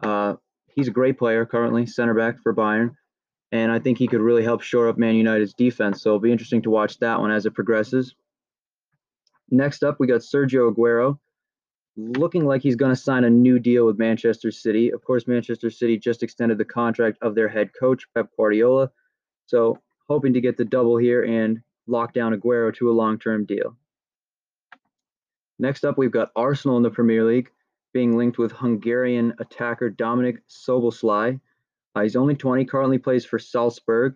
Uh, 0.00 0.36
he's 0.68 0.86
a 0.86 0.92
great 0.92 1.18
player 1.18 1.44
currently, 1.44 1.84
center 1.84 2.14
back 2.14 2.40
for 2.44 2.54
Bayern 2.54 2.92
and 3.52 3.72
I 3.72 3.78
think 3.78 3.98
he 3.98 4.06
could 4.06 4.20
really 4.20 4.44
help 4.44 4.62
shore 4.62 4.88
up 4.88 4.98
Man 4.98 5.16
United's 5.16 5.54
defense. 5.54 6.02
So 6.02 6.10
it'll 6.10 6.20
be 6.20 6.32
interesting 6.32 6.62
to 6.62 6.70
watch 6.70 6.98
that 6.98 7.20
one 7.20 7.30
as 7.30 7.46
it 7.46 7.54
progresses. 7.54 8.14
Next 9.50 9.82
up, 9.82 9.96
we 9.98 10.06
got 10.06 10.20
Sergio 10.20 10.72
Aguero, 10.72 11.18
looking 11.96 12.44
like 12.44 12.62
he's 12.62 12.76
going 12.76 12.94
to 12.94 13.00
sign 13.00 13.24
a 13.24 13.30
new 13.30 13.58
deal 13.58 13.86
with 13.86 13.98
Manchester 13.98 14.50
City. 14.50 14.90
Of 14.90 15.04
course, 15.04 15.26
Manchester 15.26 15.70
City 15.70 15.98
just 15.98 16.22
extended 16.22 16.58
the 16.58 16.64
contract 16.64 17.18
of 17.20 17.34
their 17.34 17.48
head 17.48 17.70
coach, 17.78 18.06
Pep 18.14 18.28
Guardiola. 18.36 18.90
So 19.46 19.78
hoping 20.08 20.32
to 20.34 20.40
get 20.40 20.56
the 20.56 20.64
double 20.64 20.96
here 20.96 21.24
and 21.24 21.60
lock 21.86 22.12
down 22.12 22.34
Aguero 22.34 22.74
to 22.76 22.90
a 22.90 22.92
long-term 22.92 23.44
deal. 23.44 23.76
Next 25.58 25.84
up, 25.84 25.98
we've 25.98 26.12
got 26.12 26.30
Arsenal 26.36 26.76
in 26.76 26.82
the 26.82 26.90
Premier 26.90 27.24
League, 27.24 27.50
being 27.92 28.16
linked 28.16 28.38
with 28.38 28.52
Hungarian 28.52 29.34
attacker 29.40 29.90
Dominik 29.90 30.38
Szoboszlai. 30.48 31.40
Uh, 31.94 32.00
he's 32.02 32.16
only 32.16 32.36
20, 32.36 32.64
currently 32.64 32.98
plays 32.98 33.24
for 33.24 33.38
Salzburg, 33.38 34.14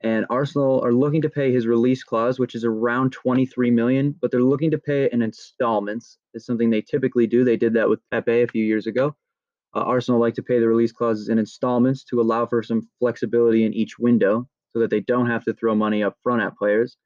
and 0.00 0.26
Arsenal 0.30 0.80
are 0.84 0.92
looking 0.92 1.22
to 1.22 1.30
pay 1.30 1.52
his 1.52 1.66
release 1.66 2.04
clause, 2.04 2.38
which 2.38 2.54
is 2.54 2.64
around 2.64 3.10
23 3.10 3.70
million, 3.70 4.14
but 4.20 4.30
they're 4.30 4.42
looking 4.42 4.70
to 4.70 4.78
pay 4.78 5.04
it 5.04 5.12
in 5.12 5.22
installments. 5.22 6.18
It's 6.34 6.46
something 6.46 6.70
they 6.70 6.82
typically 6.82 7.26
do. 7.26 7.44
They 7.44 7.56
did 7.56 7.74
that 7.74 7.88
with 7.88 8.00
Pepe 8.10 8.42
a 8.42 8.46
few 8.46 8.64
years 8.64 8.86
ago. 8.86 9.16
Uh, 9.74 9.80
Arsenal 9.80 10.20
like 10.20 10.34
to 10.34 10.42
pay 10.42 10.60
the 10.60 10.68
release 10.68 10.92
clauses 10.92 11.28
in 11.28 11.38
installments 11.38 12.04
to 12.04 12.20
allow 12.20 12.46
for 12.46 12.62
some 12.62 12.88
flexibility 13.00 13.64
in 13.64 13.74
each 13.74 13.98
window, 13.98 14.48
so 14.72 14.78
that 14.78 14.90
they 14.90 15.00
don't 15.00 15.28
have 15.28 15.44
to 15.44 15.52
throw 15.52 15.74
money 15.74 16.02
up 16.02 16.16
front 16.22 16.42
at 16.42 16.56
players. 16.56 16.96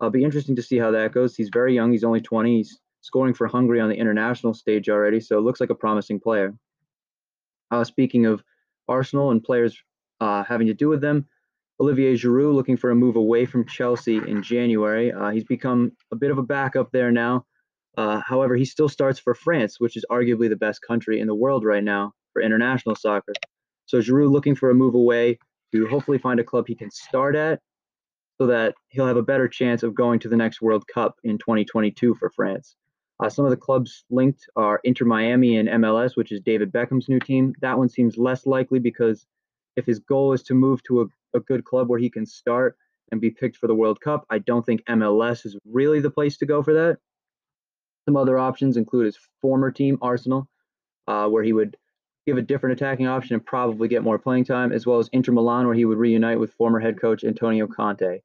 It'll 0.00 0.10
be 0.10 0.24
interesting 0.24 0.56
to 0.56 0.62
see 0.62 0.78
how 0.78 0.90
that 0.90 1.12
goes. 1.12 1.34
He's 1.34 1.50
very 1.52 1.74
young. 1.74 1.92
He's 1.92 2.04
only 2.04 2.20
20. 2.20 2.58
He's 2.58 2.78
scoring 3.00 3.34
for 3.34 3.46
Hungary 3.46 3.80
on 3.80 3.88
the 3.88 3.96
international 3.96 4.54
stage 4.54 4.88
already, 4.88 5.20
so 5.20 5.38
it 5.38 5.42
looks 5.42 5.60
like 5.60 5.70
a 5.70 5.74
promising 5.74 6.20
player. 6.20 6.54
Uh, 7.70 7.84
speaking 7.84 8.26
of 8.26 8.42
Arsenal 8.88 9.30
and 9.30 9.42
players 9.42 9.76
uh, 10.20 10.44
having 10.44 10.66
to 10.66 10.74
do 10.74 10.88
with 10.88 11.00
them. 11.00 11.26
Olivier 11.80 12.14
Giroud 12.14 12.54
looking 12.54 12.76
for 12.76 12.90
a 12.90 12.94
move 12.94 13.16
away 13.16 13.46
from 13.46 13.66
Chelsea 13.66 14.16
in 14.16 14.42
January. 14.42 15.12
Uh, 15.12 15.30
he's 15.30 15.44
become 15.44 15.92
a 16.12 16.16
bit 16.16 16.30
of 16.30 16.38
a 16.38 16.42
backup 16.42 16.90
there 16.92 17.10
now. 17.10 17.44
Uh, 17.96 18.20
however, 18.26 18.56
he 18.56 18.64
still 18.64 18.88
starts 18.88 19.18
for 19.18 19.34
France, 19.34 19.78
which 19.78 19.96
is 19.96 20.04
arguably 20.10 20.48
the 20.48 20.56
best 20.56 20.80
country 20.86 21.20
in 21.20 21.26
the 21.26 21.34
world 21.34 21.64
right 21.64 21.84
now 21.84 22.12
for 22.32 22.42
international 22.42 22.94
soccer. 22.94 23.32
So 23.86 23.98
Giroud 23.98 24.30
looking 24.30 24.54
for 24.54 24.70
a 24.70 24.74
move 24.74 24.94
away 24.94 25.38
to 25.72 25.86
hopefully 25.86 26.18
find 26.18 26.40
a 26.40 26.44
club 26.44 26.66
he 26.66 26.74
can 26.74 26.90
start 26.90 27.36
at 27.36 27.60
so 28.38 28.46
that 28.46 28.74
he'll 28.88 29.06
have 29.06 29.16
a 29.16 29.22
better 29.22 29.48
chance 29.48 29.82
of 29.82 29.94
going 29.94 30.18
to 30.20 30.28
the 30.28 30.36
next 30.36 30.60
World 30.60 30.84
Cup 30.92 31.16
in 31.22 31.38
2022 31.38 32.14
for 32.14 32.30
France. 32.30 32.76
Uh, 33.22 33.28
some 33.28 33.44
of 33.44 33.50
the 33.52 33.56
clubs 33.56 34.04
linked 34.10 34.44
are 34.56 34.80
Inter 34.82 35.04
Miami 35.04 35.56
and 35.56 35.68
MLS, 35.68 36.16
which 36.16 36.32
is 36.32 36.40
David 36.40 36.72
Beckham's 36.72 37.08
new 37.08 37.20
team. 37.20 37.52
That 37.60 37.78
one 37.78 37.88
seems 37.88 38.18
less 38.18 38.44
likely 38.44 38.80
because 38.80 39.26
if 39.76 39.86
his 39.86 40.00
goal 40.00 40.32
is 40.32 40.42
to 40.44 40.54
move 40.54 40.82
to 40.84 41.02
a, 41.02 41.06
a 41.34 41.40
good 41.40 41.64
club 41.64 41.88
where 41.88 41.98
he 41.98 42.10
can 42.10 42.26
start 42.26 42.76
and 43.10 43.20
be 43.20 43.30
picked 43.30 43.56
for 43.56 43.66
the 43.66 43.74
World 43.74 44.00
Cup, 44.00 44.24
I 44.30 44.38
don't 44.38 44.64
think 44.64 44.84
MLS 44.86 45.44
is 45.44 45.56
really 45.64 46.00
the 46.00 46.10
place 46.10 46.36
to 46.38 46.46
go 46.46 46.62
for 46.62 46.74
that. 46.74 46.98
Some 48.06 48.16
other 48.16 48.38
options 48.38 48.76
include 48.76 49.06
his 49.06 49.18
former 49.40 49.70
team, 49.70 49.98
Arsenal, 50.02 50.48
uh, 51.06 51.28
where 51.28 51.42
he 51.42 51.52
would 51.52 51.76
give 52.26 52.38
a 52.38 52.42
different 52.42 52.80
attacking 52.80 53.06
option 53.06 53.34
and 53.34 53.44
probably 53.44 53.88
get 53.88 54.02
more 54.02 54.18
playing 54.18 54.44
time, 54.44 54.72
as 54.72 54.86
well 54.86 54.98
as 54.98 55.08
Inter 55.12 55.32
Milan, 55.32 55.66
where 55.66 55.74
he 55.74 55.84
would 55.84 55.98
reunite 55.98 56.40
with 56.40 56.52
former 56.54 56.80
head 56.80 57.00
coach 57.00 57.24
Antonio 57.24 57.66
Conte. 57.66 58.20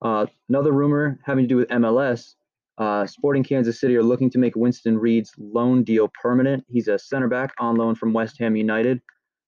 Uh, 0.00 0.26
another 0.48 0.72
rumor 0.72 1.18
having 1.24 1.44
to 1.44 1.48
do 1.48 1.56
with 1.56 1.68
MLS 1.68 2.34
uh, 2.78 3.06
Sporting 3.06 3.44
Kansas 3.44 3.78
City 3.78 3.96
are 3.96 4.02
looking 4.02 4.30
to 4.30 4.38
make 4.38 4.56
Winston 4.56 4.98
Reid's 4.98 5.32
loan 5.38 5.84
deal 5.84 6.10
permanent. 6.20 6.64
He's 6.68 6.88
a 6.88 6.98
center 6.98 7.28
back 7.28 7.54
on 7.58 7.76
loan 7.76 7.94
from 7.94 8.12
West 8.12 8.38
Ham 8.38 8.56
United. 8.56 9.00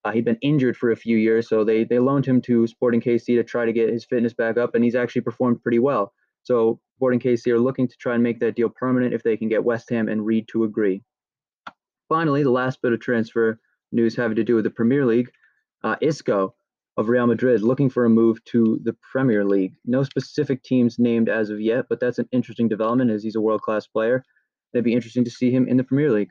Uh, 0.05 0.13
he'd 0.13 0.25
been 0.25 0.39
injured 0.43 0.77
for 0.77 0.91
a 0.91 0.97
few 0.97 1.17
years, 1.17 1.49
so 1.49 1.65
they, 1.65 1.85
they 1.85 1.99
loaned 1.99 2.27
him 2.27 2.41
to 2.43 2.67
Sporting 2.67 3.01
KC 3.01 3.37
to 3.37 3.45
try 3.45 3.65
to 3.65 3.73
get 3.73 3.89
his 3.89 4.05
fitness 4.05 4.35
back 4.35 4.59
up, 4.59 4.75
and 4.75 4.85
he's 4.85 4.95
actually 4.95 5.23
performed 5.23 5.63
pretty 5.63 5.79
well. 5.79 6.13
So 6.43 6.79
Sporting 6.97 7.21
KC 7.21 7.53
are 7.53 7.59
looking 7.59 7.89
to 7.89 7.97
try 7.97 8.15
and 8.15 8.23
make 8.23 8.39
that 8.41 8.55
deal 8.55 8.69
permanent 8.69 9.15
if 9.15 9.23
they 9.23 9.37
can 9.37 9.49
get 9.49 9.65
West 9.65 9.89
Ham 9.91 10.09
and 10.09 10.25
Reid 10.25 10.47
to 10.49 10.65
agree. 10.65 11.03
Finally, 12.09 12.43
the 12.43 12.51
last 12.51 12.83
bit 12.83 12.93
of 12.93 13.01
transfer 13.01 13.59
news 13.93 14.15
having 14.15 14.37
to 14.37 14.45
do 14.45 14.55
with 14.55 14.65
the 14.65 14.71
Premier 14.71 15.07
League. 15.07 15.31
Uh, 15.83 15.97
Isco 16.03 16.55
of 16.97 17.09
Real 17.09 17.27
Madrid 17.27 17.63
looking 17.63 17.91
for 17.91 18.05
a 18.05 18.11
move 18.11 18.45
to 18.45 18.79
the 18.85 18.95
Premier 19.11 19.45
League. 19.45 19.75
No 19.85 20.03
specific 20.03 20.63
teams 20.63 20.99
named 20.99 21.29
as 21.29 21.51
of 21.51 21.61
yet, 21.61 21.87
but 21.89 21.99
that's 21.99 22.19
an 22.19 22.29
interesting 22.31 22.69
development 22.69 23.11
as 23.11 23.23
he's 23.23 23.37
a 23.37 23.41
world 23.41 23.63
class 23.63 23.87
player. 23.87 24.23
It'd 24.73 24.85
be 24.85 24.95
interesting 24.95 25.25
to 25.25 25.31
see 25.31 25.51
him 25.51 25.67
in 25.67 25.77
the 25.77 25.85
Premier 25.85 26.13
League. 26.13 26.31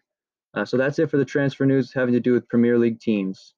Uh, 0.53 0.63
so 0.63 0.77
that's 0.77 1.00
it 1.00 1.10
for 1.10 1.18
the 1.18 1.25
transfer 1.25 1.65
news 1.65 1.92
having 1.92 2.13
to 2.13 2.20
do 2.20 2.34
with 2.34 2.48
Premier 2.48 2.77
League 2.77 3.00
teams. 3.00 3.56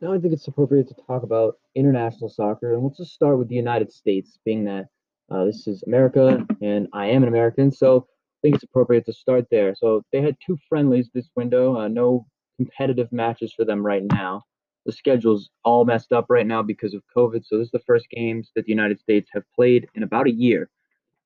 Now 0.00 0.14
I 0.14 0.18
think 0.18 0.32
it's 0.32 0.48
appropriate 0.48 0.88
to 0.88 0.94
talk 1.06 1.24
about 1.24 1.58
international 1.74 2.30
soccer, 2.30 2.72
and 2.72 2.82
let's 2.82 2.96
just 2.96 3.12
start 3.12 3.38
with 3.38 3.48
the 3.48 3.54
United 3.54 3.92
States, 3.92 4.38
being 4.46 4.64
that 4.64 4.86
uh, 5.30 5.44
this 5.44 5.66
is 5.66 5.82
America 5.86 6.46
and 6.62 6.88
I 6.94 7.06
am 7.08 7.22
an 7.22 7.28
American, 7.28 7.70
so 7.70 8.06
I 8.08 8.38
think 8.40 8.54
it's 8.54 8.64
appropriate 8.64 9.04
to 9.06 9.12
start 9.12 9.44
there. 9.50 9.74
So 9.74 10.02
they 10.10 10.22
had 10.22 10.36
two 10.44 10.56
friendlies 10.70 11.10
this 11.12 11.28
window, 11.36 11.76
uh, 11.76 11.88
no 11.88 12.26
competitive 12.56 13.12
matches 13.12 13.52
for 13.52 13.66
them 13.66 13.84
right 13.84 14.02
now. 14.02 14.42
The 14.86 14.92
schedule's 14.92 15.50
all 15.64 15.84
messed 15.84 16.12
up 16.12 16.26
right 16.30 16.46
now 16.46 16.62
because 16.62 16.94
of 16.94 17.02
COVID, 17.14 17.44
so 17.44 17.58
this 17.58 17.66
is 17.66 17.72
the 17.72 17.78
first 17.80 18.08
games 18.08 18.52
that 18.56 18.64
the 18.64 18.72
United 18.72 19.00
States 19.00 19.28
have 19.34 19.44
played 19.54 19.86
in 19.94 20.02
about 20.02 20.26
a 20.26 20.32
year. 20.32 20.70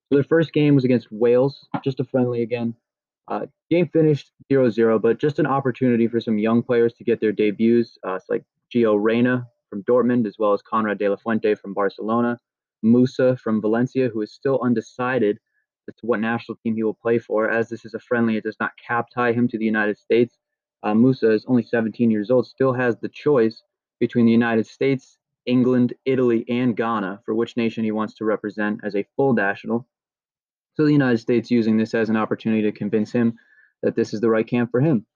So 0.09 0.17
their 0.17 0.25
first 0.25 0.53
game 0.53 0.75
was 0.75 0.85
against 0.85 1.13
Wales, 1.13 1.69
just 1.85 2.01
a 2.01 2.05
friendly 2.05 2.43
again. 2.43 2.75
Uh, 3.29 3.47
game 3.71 3.89
finished 3.89 4.33
0 4.53 4.69
0, 4.71 4.99
but 4.99 5.21
just 5.21 5.39
an 5.39 5.47
opportunity 5.47 6.09
for 6.09 6.21
some 6.21 6.39
young 6.39 6.61
players 6.61 6.93
to 6.95 7.05
get 7.05 7.21
their 7.21 7.33
debuts. 7.33 7.97
Uh, 8.05 8.17
it's 8.17 8.29
like 8.29 8.45
Gio 8.75 8.97
Reyna 9.01 9.47
from 9.71 9.85
Dortmund, 9.85 10.27
as 10.27 10.37
well 10.39 10.53
as 10.53 10.63
Konrad 10.63 10.99
de 10.99 11.09
la 11.09 11.17
Fuente 11.17 11.55
from 11.55 11.75
Barcelona, 11.75 12.39
Musah 12.85 13.39
from 13.39 13.61
Valencia, 13.61 14.09
who 14.09 14.21
is 14.21 14.33
still 14.33 14.61
undecided 14.63 15.39
as 15.89 15.95
to 15.97 16.07
what 16.07 16.21
national 16.21 16.57
team 16.57 16.75
he 16.75 16.83
will 16.83 16.95
play 16.95 17.19
for. 17.19 17.49
As 17.49 17.69
this 17.69 17.85
is 17.85 17.95
a 17.95 18.01
friendly, 18.01 18.37
it 18.37 18.45
does 18.45 18.57
not 18.59 18.73
cap 18.77 19.09
tie 19.15 19.33
him 19.33 19.47
to 19.49 19.59
the 19.59 19.65
United 19.65 19.99
States. 19.99 20.39
Uh, 20.83 20.93
Musah 20.93 21.33
is 21.33 21.45
only 21.47 21.63
17 21.63 22.11
years 22.11 22.31
old, 22.31 22.47
still 22.47 22.73
has 22.73 22.97
the 22.99 23.09
choice 23.09 23.63
between 24.01 24.27
the 24.27 24.33
United 24.33 24.67
States, 24.67 25.19
England, 25.47 25.95
Italy, 26.05 26.45
and 26.49 26.77
Ghana 26.77 27.23
for 27.25 27.35
which 27.35 27.57
nation 27.57 27.85
he 27.85 27.93
wants 27.93 28.15
to 28.15 28.25
represent 28.25 28.81
as 28.83 28.97
a 28.97 29.07
full 29.17 29.35
national. 29.35 29.87
So 30.75 30.85
the 30.85 30.93
United 30.93 31.19
States 31.19 31.51
using 31.51 31.77
this 31.77 31.95
as 31.95 32.11
an 32.11 32.17
opportunity 32.17 32.63
to 32.63 32.73
convince 32.73 33.13
him 33.13 33.39
that 33.83 33.95
this 33.95 34.13
is 34.13 34.21
the 34.21 34.31
right 34.31 34.47
camp 34.47 34.71
for 34.71 34.81
him. 34.81 35.07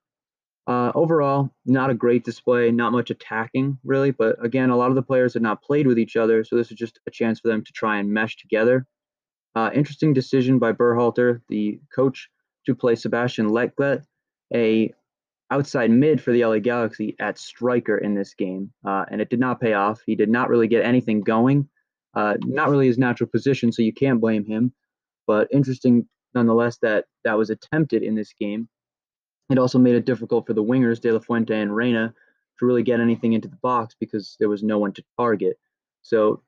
Uh, 0.69 0.93
overall, 0.95 1.51
not 1.65 1.89
a 1.89 1.95
great 1.95 2.27
display, 2.27 2.71
not 2.71 2.93
much 2.93 3.11
attacking 3.11 3.79
really, 3.85 4.11
but 4.11 4.37
again, 4.45 4.69
a 4.69 4.77
lot 4.77 4.91
of 4.91 4.97
the 4.97 5.03
players 5.03 5.33
had 5.33 5.43
not 5.43 5.63
played 5.63 5.87
with 5.87 5.99
each 5.99 6.15
other, 6.15 6.45
so 6.45 6.57
this 6.57 6.71
is 6.71 6.77
just 6.77 7.01
a 7.07 7.11
chance 7.11 7.41
for 7.41 7.49
them 7.49 7.65
to 7.65 7.73
try 7.73 7.99
and 7.99 8.13
mesh 8.13 8.37
together. 8.37 8.87
Uh, 9.55 9.71
interesting 9.73 10.13
decision 10.13 10.59
by 10.59 10.73
Berhalter, 10.73 11.41
the 11.49 11.81
coach, 11.95 12.29
to 12.67 12.75
play 12.75 12.95
Sebastian 12.95 13.49
Lletget, 13.49 14.05
a 14.55 14.93
outside 15.51 15.91
mid 15.91 16.21
for 16.21 16.33
the 16.33 16.45
LA 16.45 16.59
Galaxy 16.59 17.17
at 17.19 17.39
striker 17.39 17.97
in 17.97 18.15
this 18.15 18.35
game, 18.35 18.71
uh, 18.87 19.07
and 19.11 19.23
it 19.23 19.31
did 19.31 19.41
not 19.41 19.63
pay 19.63 19.73
off. 19.73 20.03
He 20.05 20.17
did 20.17 20.29
not 20.29 20.51
really 20.51 20.69
get 20.69 20.85
anything 20.85 21.23
going, 21.23 21.67
uh, 22.13 22.35
not 22.45 22.69
really 22.69 22.89
his 22.89 22.99
natural 22.99 23.31
position, 23.31 23.73
so 23.73 23.81
you 23.81 23.95
can't 23.95 24.21
blame 24.21 24.45
him. 24.45 24.75
But 25.27 25.49
interesting 25.51 26.07
nonetheless 26.35 26.77
that 26.83 27.07
that 27.25 27.39
was 27.39 27.49
attempted 27.49 28.03
in 28.03 28.15
this 28.15 28.35
game. 28.39 28.69
It 29.51 29.59
also 29.59 29.79
made 29.79 29.95
it 29.95 30.05
difficult 30.05 30.47
for 30.47 30.53
the 30.53 30.63
wingers, 30.63 31.01
De 31.01 31.11
La 31.11 31.19
Fuente 31.19 31.59
and 31.59 31.75
Reyna, 31.75 32.15
to 32.59 32.67
really 32.67 32.83
get 32.83 33.01
anything 33.01 33.33
into 33.33 33.49
the 33.49 33.57
box 33.57 33.95
because 33.99 34.37
there 34.39 34.49
was 34.49 34.63
no 34.63 34.79
one 34.79 34.93
to 34.93 35.05
target. 35.19 35.59
So, 36.03 36.43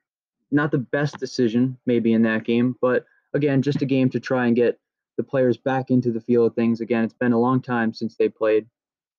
not 0.51 0.71
the 0.71 0.79
best 0.79 1.19
decision 1.19 1.79
maybe 1.87 2.13
in 2.13 2.23
that 2.23 2.45
game, 2.45 2.77
but 2.81 3.07
again, 3.35 3.63
just 3.63 3.83
a 3.83 3.87
game 3.87 4.11
to 4.11 4.21
try 4.21 4.47
and 4.47 4.57
get 4.57 4.79
the 5.17 5.23
players 5.23 5.57
back 5.57 5.91
into 5.91 6.11
the 6.11 6.21
feel 6.21 6.45
of 6.45 6.55
things. 6.55 6.81
Again, 6.81 7.05
it's 7.05 7.15
been 7.15 7.33
a 7.33 7.41
long 7.41 7.63
time 7.63 7.93
since 7.93 8.17
they 8.17 8.29
played. 8.29 8.67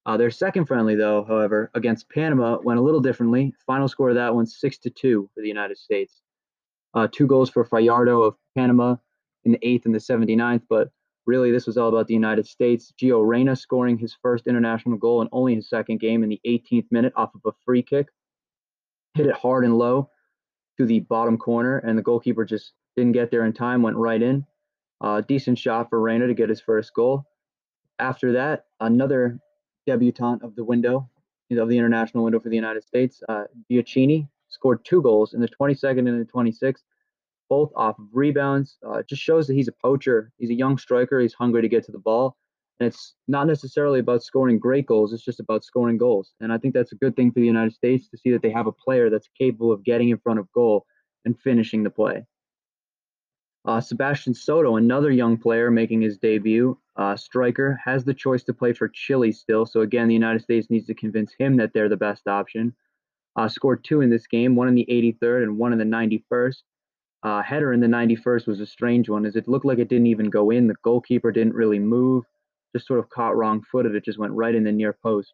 Uh, 0.06 0.18
their 0.18 0.32
second 0.32 0.66
friendly, 0.66 0.96
though, 0.96 1.24
however, 1.24 1.72
against 1.76 2.10
Panama, 2.10 2.58
went 2.64 2.80
a 2.80 2.84
little 2.84 3.00
differently. 3.00 3.54
Final 3.66 3.88
score 3.88 4.10
of 4.10 4.16
that 4.16 4.34
one, 4.34 4.46
six 4.46 4.78
to 4.80 4.90
two 4.90 5.30
for 5.34 5.42
the 5.42 5.48
United 5.48 5.78
States. 5.78 6.22
Uh, 6.94 7.08
two 7.10 7.28
goals 7.28 7.50
for 7.50 7.64
Fallardo 7.64 8.26
of 8.26 8.36
Panama, 8.56 8.96
in 9.44 9.54
the 9.54 9.68
eighth 9.68 9.86
and 9.86 9.96
the 9.96 10.00
79th, 10.00 10.64
but 10.70 10.90
really 11.32 11.52
this 11.52 11.66
was 11.66 11.78
all 11.78 11.88
about 11.88 12.08
the 12.08 12.14
United 12.14 12.46
States. 12.46 12.92
Gio 13.02 13.26
Reyna 13.26 13.56
scoring 13.56 13.98
his 13.98 14.14
first 14.22 14.48
international 14.48 14.98
goal 14.98 15.22
and 15.22 15.30
only 15.32 15.56
his 15.56 15.70
second 15.70 16.02
game 16.02 16.24
in 16.24 16.30
the 16.30 16.42
18th 16.46 16.88
minute 16.92 17.14
off 17.16 17.34
of 17.34 17.42
a 17.46 17.56
free 17.64 17.82
kick. 17.82 18.08
Hit 19.14 19.28
it 19.28 19.36
hard 19.36 19.64
and 19.64 19.78
low 19.78 20.10
to 20.78 20.86
the 20.86 21.00
bottom 21.00 21.38
corner, 21.38 21.78
and 21.78 21.98
the 21.98 22.02
goalkeeper 22.02 22.44
just 22.44 22.74
didn't 22.98 23.14
get 23.14 23.32
there 23.32 23.46
in 23.46 23.54
time, 23.54 23.82
went 23.82 23.96
right 23.96 24.22
in. 24.22 24.46
Uh, 25.00 25.22
decent 25.22 25.58
shot 25.58 25.90
for 25.90 26.02
Reyna 26.02 26.28
to 26.28 26.34
get 26.34 26.50
his 26.50 26.60
first 26.60 26.94
goal. 26.94 27.24
After 27.98 28.34
that, 28.34 28.66
another 28.82 29.40
debutant 29.88 30.44
of 30.44 30.56
the 30.56 30.66
window, 30.66 31.10
of 31.50 31.70
the 31.70 31.78
international 31.78 32.26
window 32.26 32.40
for 32.40 32.50
the 32.50 32.56
United 32.56 32.84
States, 32.84 33.24
uh, 33.30 33.44
Gioacchini 33.70 34.28
scored 34.50 34.84
two 34.84 35.02
goals 35.02 35.34
in 35.34 35.40
the 35.40 35.48
22nd 35.48 36.10
and 36.10 36.20
the 36.20 36.32
26th 36.32 36.84
both 37.52 37.70
off 37.76 38.00
of 38.00 38.06
rebounds. 38.14 38.78
Uh, 38.88 39.04
just 39.04 39.22
shows 39.22 39.46
that 39.46 39.56
he's 39.56 39.68
a 39.68 39.74
poacher. 39.74 40.32
He's 40.38 40.52
a 40.52 40.54
young 40.54 40.78
striker. 40.78 41.20
He's 41.20 41.34
hungry 41.34 41.62
to 41.62 41.68
get 41.68 41.84
to 41.84 41.92
the 41.92 42.00
ball. 42.00 42.38
And 42.80 42.88
it's 42.88 43.16
not 43.28 43.46
necessarily 43.46 44.00
about 44.00 44.24
scoring 44.24 44.58
great 44.58 44.86
goals. 44.86 45.12
It's 45.12 45.26
just 45.26 45.42
about 45.42 45.66
scoring 45.66 45.98
goals. 45.98 46.32
And 46.40 46.54
I 46.54 46.58
think 46.58 46.74
that's 46.74 46.94
a 46.94 46.96
good 47.04 47.14
thing 47.18 47.30
for 47.30 47.42
the 47.42 47.46
United 47.46 47.74
States 47.74 48.08
to 48.08 48.18
see 48.18 48.32
that 48.32 48.42
they 48.42 48.52
have 48.52 48.68
a 48.68 48.72
player 48.72 49.10
that's 49.10 49.28
capable 49.38 49.74
of 49.74 49.84
getting 49.84 50.08
in 50.10 50.18
front 50.20 50.40
of 50.40 50.50
goal 50.54 50.86
and 51.26 51.38
finishing 51.42 51.84
the 51.84 51.90
play. 51.90 52.26
Uh, 53.66 53.82
Sebastian 53.82 54.34
Soto, 54.34 54.78
another 54.78 55.12
young 55.12 55.38
player 55.38 55.70
making 55.70 56.00
his 56.00 56.18
debut, 56.18 56.80
uh, 56.96 57.18
striker, 57.18 57.78
has 57.84 58.06
the 58.06 58.14
choice 58.14 58.44
to 58.46 58.54
play 58.54 58.72
for 58.72 58.88
Chile 58.88 59.34
still. 59.34 59.66
So 59.66 59.82
again, 59.82 60.08
the 60.08 60.14
United 60.14 60.42
States 60.42 60.70
needs 60.70 60.88
to 60.88 60.96
convince 60.96 61.34
him 61.38 61.58
that 61.58 61.74
they're 61.74 61.90
the 61.90 61.98
best 61.98 62.30
option. 62.30 62.74
Uh, 63.36 63.50
scored 63.50 63.84
two 63.84 64.00
in 64.00 64.10
this 64.10 64.26
game, 64.26 64.56
one 64.56 64.70
in 64.70 64.76
the 64.76 64.88
83rd 64.90 65.44
and 65.44 65.58
one 65.58 65.74
in 65.74 65.80
the 65.80 65.86
91st 65.86 66.62
uh, 67.24 67.42
header 67.42 67.74
in 67.74 67.80
the 67.80 67.88
91st 67.88 68.48
was 68.48 68.60
a 68.60 68.66
strange 68.66 69.10
one, 69.10 69.26
as 69.26 69.36
it 69.36 69.48
looked 69.48 69.66
like 69.66 69.80
it 69.80 69.90
didn't 69.90 70.08
even 70.08 70.30
go 70.30 70.50
in. 70.50 70.68
The 70.68 70.76
goalkeeper 70.84 71.32
didn't 71.32 71.54
really 71.54 71.80
move, 71.80 72.26
just 72.76 72.88
sort 72.88 73.00
of 73.00 73.10
caught 73.10 73.38
wrong 73.38 73.62
footed. 73.72 73.96
It 73.96 74.06
just 74.06 74.20
went 74.20 74.34
right 74.34 74.56
in 74.56 74.64
the 74.64 74.72
near 74.72 74.94
post. 74.94 75.34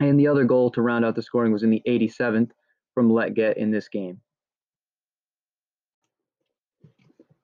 And 0.00 0.18
the 0.18 0.28
other 0.28 0.44
goal 0.44 0.70
to 0.72 0.82
round 0.82 1.04
out 1.04 1.16
the 1.16 1.22
scoring 1.22 1.52
was 1.52 1.64
in 1.64 1.70
the 1.70 1.82
87th 1.86 2.50
from 2.94 3.10
Lletget 3.10 3.56
in 3.56 3.70
this 3.70 3.88
game. 3.88 4.20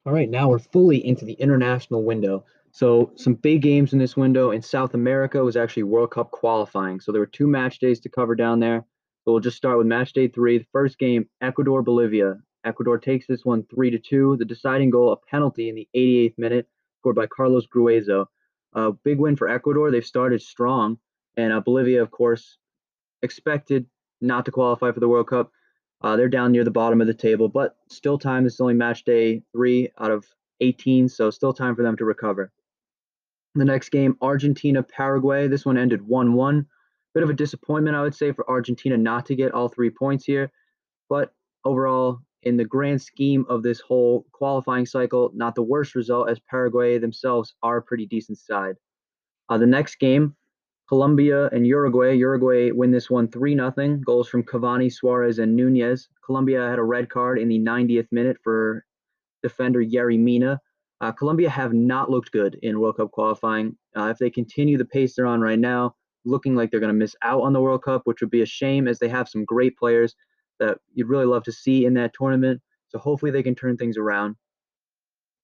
All 0.07 0.12
right, 0.12 0.29
now 0.29 0.49
we're 0.49 0.59
fully 0.59 1.05
into 1.05 1.25
the 1.25 1.33
international 1.33 2.05
window. 2.05 2.45
So 2.73 3.12
some 3.17 3.35
big 3.35 3.62
games 3.62 3.93
in 3.93 3.99
this 3.99 4.17
window. 4.17 4.50
In 4.50 4.61
South 4.61 4.95
America 4.95 5.43
was 5.43 5.57
actually 5.57 5.85
World 5.85 6.11
Cup 6.11 6.31
qualifying. 6.31 7.00
So 7.00 7.11
there 7.11 7.21
were 7.21 7.26
two 7.26 7.47
match 7.47 7.79
days 7.79 8.00
to 8.00 8.09
cover 8.09 8.35
down 8.35 8.61
there. 8.61 8.85
So 9.25 9.33
we'll 9.33 9.41
just 9.41 9.57
start 9.57 9.79
with 9.79 9.87
match 9.87 10.12
day 10.12 10.29
three. 10.29 10.59
The 10.59 10.67
first 10.73 10.99
game, 10.99 11.29
Ecuador 11.41 11.83
Bolivia. 11.83 12.37
Ecuador 12.64 12.99
takes 12.99 13.26
this 13.26 13.44
one 13.44 13.64
3 13.64 13.90
to 13.90 13.99
2. 13.99 14.37
The 14.38 14.44
deciding 14.44 14.90
goal, 14.90 15.12
a 15.12 15.16
penalty 15.16 15.68
in 15.68 15.75
the 15.75 15.88
88th 15.94 16.38
minute, 16.38 16.68
scored 17.00 17.16
by 17.16 17.26
Carlos 17.26 17.66
Gruezo. 17.66 18.26
A 18.75 18.92
big 18.92 19.18
win 19.18 19.37
for 19.37 19.49
Ecuador. 19.49 19.90
They've 19.90 20.04
started 20.04 20.42
strong. 20.42 20.99
And 21.37 21.52
uh, 21.52 21.61
Bolivia, 21.61 22.02
of 22.02 22.11
course, 22.11 22.59
expected 23.23 23.87
not 24.21 24.44
to 24.47 24.50
qualify 24.50 24.92
for 24.92 25.00
the 25.00 25.09
World 25.09 25.28
Cup. 25.28 25.50
Uh, 26.00 26.16
they're 26.16 26.28
down 26.28 26.52
near 26.52 26.64
the 26.64 26.71
bottom 26.71 27.00
of 27.00 27.06
the 27.06 27.14
table, 27.14 27.49
but 27.49 27.76
still 27.88 28.18
time. 28.18 28.44
This 28.44 28.54
is 28.54 28.61
only 28.61 28.75
match 28.75 29.04
day 29.04 29.42
three 29.52 29.90
out 29.99 30.11
of 30.11 30.26
18, 30.61 31.09
so 31.09 31.30
still 31.30 31.52
time 31.52 31.75
for 31.75 31.83
them 31.83 31.97
to 31.97 32.04
recover. 32.04 32.52
The 33.54 33.64
next 33.64 33.90
game, 33.90 34.16
Argentina 34.21 34.83
Paraguay. 34.83 35.47
This 35.49 35.64
one 35.64 35.78
ended 35.78 36.06
1 36.06 36.35
1. 36.35 36.66
Bit 37.14 37.23
of 37.23 37.30
a 37.30 37.35
disappointment, 37.35 37.97
I 37.97 38.02
would 38.02 38.14
say, 38.14 38.33
for 38.33 38.49
Argentina 38.50 38.97
not 38.97 39.26
to 39.26 39.37
get 39.37 39.52
all 39.52 39.68
three 39.68 39.90
points 39.90 40.25
here. 40.25 40.50
But 41.09 41.33
overall, 41.64 42.21
in 42.44 42.56
the 42.56 42.64
grand 42.64 43.00
scheme 43.00 43.44
of 43.48 43.62
this 43.62 43.80
whole 43.80 44.26
qualifying 44.32 44.86
cycle, 44.86 45.30
not 45.34 45.54
the 45.54 45.62
worst 45.62 45.94
result, 45.94 46.28
as 46.28 46.38
Paraguay 46.50 46.98
themselves 46.98 47.54
are 47.62 47.78
a 47.78 47.82
pretty 47.82 48.06
decent 48.06 48.38
side. 48.38 48.76
Uh, 49.48 49.58
the 49.58 49.66
next 49.66 49.96
game, 49.96 50.34
Colombia 50.88 51.48
and 51.48 51.66
Uruguay. 51.66 52.12
Uruguay 52.12 52.70
win 52.70 52.90
this 52.90 53.10
one 53.10 53.28
3 53.28 53.56
0. 53.56 53.98
Goals 54.04 54.28
from 54.28 54.42
Cavani, 54.42 54.92
Suarez, 54.92 55.38
and 55.38 55.56
Nunez. 55.56 56.08
Colombia 56.24 56.68
had 56.68 56.78
a 56.78 56.82
red 56.82 57.08
card 57.08 57.38
in 57.38 57.48
the 57.48 57.58
90th 57.58 58.08
minute 58.12 58.36
for 58.42 58.84
defender 59.42 59.82
Yerry 59.82 60.18
Mina. 60.18 60.60
Uh, 61.00 61.12
Colombia 61.12 61.50
have 61.50 61.72
not 61.72 62.10
looked 62.10 62.32
good 62.32 62.58
in 62.62 62.80
World 62.80 62.96
Cup 62.96 63.10
qualifying. 63.10 63.76
Uh, 63.96 64.08
if 64.08 64.18
they 64.18 64.30
continue 64.30 64.78
the 64.78 64.84
pace 64.84 65.14
they're 65.14 65.26
on 65.26 65.40
right 65.40 65.58
now, 65.58 65.94
looking 66.24 66.54
like 66.54 66.70
they're 66.70 66.80
going 66.80 66.92
to 66.92 66.98
miss 66.98 67.16
out 67.22 67.42
on 67.42 67.52
the 67.52 67.60
World 67.60 67.82
Cup, 67.82 68.02
which 68.04 68.20
would 68.20 68.30
be 68.30 68.42
a 68.42 68.46
shame 68.46 68.88
as 68.88 68.98
they 68.98 69.08
have 69.08 69.28
some 69.28 69.44
great 69.44 69.76
players 69.76 70.14
that 70.66 70.78
you'd 70.94 71.09
really 71.09 71.26
love 71.26 71.44
to 71.44 71.52
see 71.52 71.85
in 71.85 71.94
that 71.94 72.14
tournament. 72.14 72.61
So 72.88 72.99
hopefully 72.99 73.30
they 73.30 73.42
can 73.42 73.54
turn 73.54 73.76
things 73.76 73.97
around. 73.97 74.37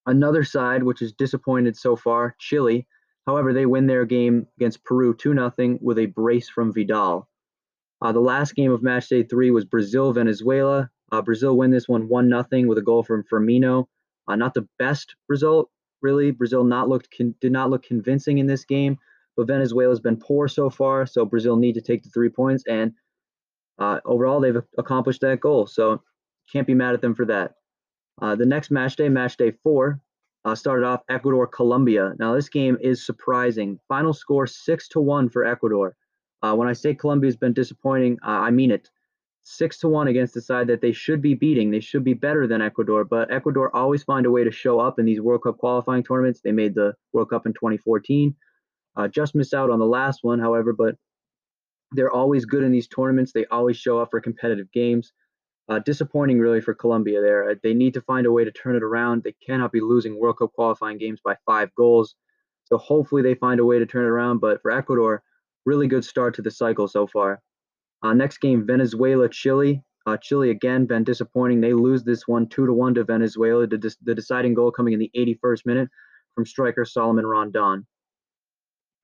Another 0.06 0.44
side, 0.44 0.82
which 0.82 1.02
is 1.02 1.12
disappointed 1.12 1.76
so 1.76 1.96
far, 1.96 2.34
Chile. 2.38 2.86
However, 3.26 3.52
they 3.52 3.66
win 3.66 3.86
their 3.86 4.06
game 4.06 4.46
against 4.56 4.84
Peru 4.84 5.14
2 5.14 5.34
0 5.34 5.78
with 5.80 5.98
a 5.98 6.06
brace 6.06 6.48
from 6.48 6.72
Vidal. 6.72 7.28
Uh, 8.02 8.12
the 8.12 8.20
last 8.20 8.54
game 8.54 8.72
of 8.72 8.82
match 8.82 9.08
day 9.08 9.22
three 9.22 9.50
was 9.50 9.64
Brazil 9.64 10.12
Venezuela. 10.12 10.90
Uh, 11.12 11.20
Brazil 11.20 11.56
win 11.56 11.70
this 11.70 11.88
one 11.88 12.08
1 12.08 12.28
0 12.28 12.68
with 12.68 12.78
a 12.78 12.82
goal 12.82 13.02
from 13.02 13.24
Firmino. 13.24 13.86
Uh, 14.26 14.36
not 14.36 14.54
the 14.54 14.66
best 14.78 15.16
result, 15.28 15.70
really. 16.02 16.30
Brazil 16.30 16.64
not 16.64 16.88
looked 16.88 17.08
con- 17.16 17.34
did 17.40 17.52
not 17.52 17.68
look 17.68 17.82
convincing 17.82 18.38
in 18.38 18.46
this 18.46 18.64
game, 18.64 18.96
but 19.36 19.46
Venezuela's 19.46 20.00
been 20.00 20.16
poor 20.16 20.48
so 20.48 20.70
far, 20.70 21.04
so 21.04 21.24
Brazil 21.26 21.56
need 21.56 21.74
to 21.74 21.80
take 21.80 22.02
the 22.02 22.10
three 22.10 22.30
points. 22.30 22.64
And 22.66 22.94
uh, 23.80 23.98
overall, 24.04 24.40
they've 24.40 24.62
accomplished 24.78 25.22
that 25.22 25.40
goal, 25.40 25.66
so 25.66 26.02
can't 26.52 26.66
be 26.66 26.74
mad 26.74 26.94
at 26.94 27.00
them 27.00 27.14
for 27.14 27.24
that. 27.26 27.54
Uh, 28.20 28.36
the 28.36 28.46
next 28.46 28.70
match 28.70 28.96
day, 28.96 29.08
match 29.08 29.36
day 29.36 29.52
four, 29.62 30.00
uh, 30.44 30.54
started 30.54 30.86
off 30.86 31.02
Ecuador 31.08 31.46
Colombia. 31.46 32.14
Now 32.18 32.34
this 32.34 32.48
game 32.48 32.76
is 32.80 33.04
surprising. 33.04 33.78
Final 33.88 34.12
score 34.12 34.46
six 34.46 34.88
to 34.88 35.00
one 35.00 35.28
for 35.28 35.44
Ecuador. 35.44 35.96
Uh, 36.42 36.54
when 36.54 36.68
I 36.68 36.72
say 36.72 36.94
Colombia's 36.94 37.36
been 37.36 37.52
disappointing, 37.52 38.18
uh, 38.26 38.30
I 38.30 38.50
mean 38.50 38.70
it. 38.70 38.90
Six 39.42 39.78
to 39.80 39.88
one 39.88 40.08
against 40.08 40.34
the 40.34 40.40
side 40.42 40.66
that 40.66 40.82
they 40.82 40.92
should 40.92 41.22
be 41.22 41.34
beating. 41.34 41.70
They 41.70 41.80
should 41.80 42.04
be 42.04 42.14
better 42.14 42.46
than 42.46 42.60
Ecuador, 42.60 43.04
but 43.04 43.32
Ecuador 43.32 43.74
always 43.74 44.02
find 44.02 44.26
a 44.26 44.30
way 44.30 44.44
to 44.44 44.50
show 44.50 44.80
up 44.80 44.98
in 44.98 45.06
these 45.06 45.20
World 45.20 45.42
Cup 45.42 45.56
qualifying 45.58 46.02
tournaments. 46.02 46.40
They 46.42 46.52
made 46.52 46.74
the 46.74 46.94
World 47.12 47.30
Cup 47.30 47.46
in 47.46 47.54
2014. 47.54 48.34
Uh, 48.96 49.08
just 49.08 49.34
missed 49.34 49.54
out 49.54 49.70
on 49.70 49.78
the 49.78 49.86
last 49.86 50.20
one, 50.22 50.38
however, 50.38 50.72
but 50.72 50.96
they're 51.92 52.12
always 52.12 52.44
good 52.44 52.62
in 52.62 52.72
these 52.72 52.88
tournaments. 52.88 53.32
They 53.32 53.46
always 53.46 53.76
show 53.76 53.98
up 53.98 54.10
for 54.10 54.20
competitive 54.20 54.70
games. 54.72 55.12
Uh, 55.68 55.78
disappointing, 55.78 56.38
really, 56.40 56.60
for 56.60 56.74
Colombia 56.74 57.20
there. 57.20 57.50
Uh, 57.50 57.54
they 57.62 57.74
need 57.74 57.94
to 57.94 58.00
find 58.00 58.26
a 58.26 58.32
way 58.32 58.44
to 58.44 58.50
turn 58.50 58.74
it 58.74 58.82
around. 58.82 59.22
They 59.22 59.34
cannot 59.46 59.72
be 59.72 59.80
losing 59.80 60.18
World 60.18 60.38
Cup 60.38 60.52
qualifying 60.52 60.98
games 60.98 61.20
by 61.24 61.36
five 61.46 61.72
goals. 61.76 62.16
So 62.64 62.76
hopefully 62.76 63.22
they 63.22 63.34
find 63.34 63.60
a 63.60 63.64
way 63.64 63.78
to 63.78 63.86
turn 63.86 64.04
it 64.04 64.08
around. 64.08 64.40
But 64.40 64.62
for 64.62 64.70
Ecuador, 64.70 65.22
really 65.64 65.86
good 65.86 66.04
start 66.04 66.34
to 66.34 66.42
the 66.42 66.50
cycle 66.50 66.88
so 66.88 67.06
far. 67.06 67.40
Uh, 68.02 68.14
next 68.14 68.38
game, 68.38 68.66
Venezuela, 68.66 69.28
Chile. 69.28 69.82
Uh, 70.06 70.16
Chile 70.16 70.50
again 70.50 70.86
been 70.86 71.04
disappointing. 71.04 71.60
They 71.60 71.74
lose 71.74 72.02
this 72.02 72.26
one 72.26 72.48
two 72.48 72.66
to 72.66 72.72
one 72.72 72.94
to 72.94 73.04
Venezuela. 73.04 73.66
The, 73.66 73.94
the 74.02 74.14
deciding 74.14 74.54
goal 74.54 74.72
coming 74.72 74.94
in 74.94 74.98
the 74.98 75.10
81st 75.16 75.66
minute 75.66 75.88
from 76.34 76.46
striker 76.46 76.84
Solomon 76.84 77.26
Rondon. 77.26 77.86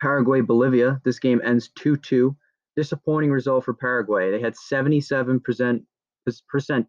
Paraguay, 0.01 0.41
Bolivia. 0.41 1.01
This 1.05 1.19
game 1.19 1.41
ends 1.45 1.71
2 1.77 1.97
2. 1.97 2.37
Disappointing 2.77 3.31
result 3.31 3.65
for 3.65 3.75
Paraguay. 3.75 4.31
They 4.31 4.41
had 4.41 4.55
77% 4.55 5.81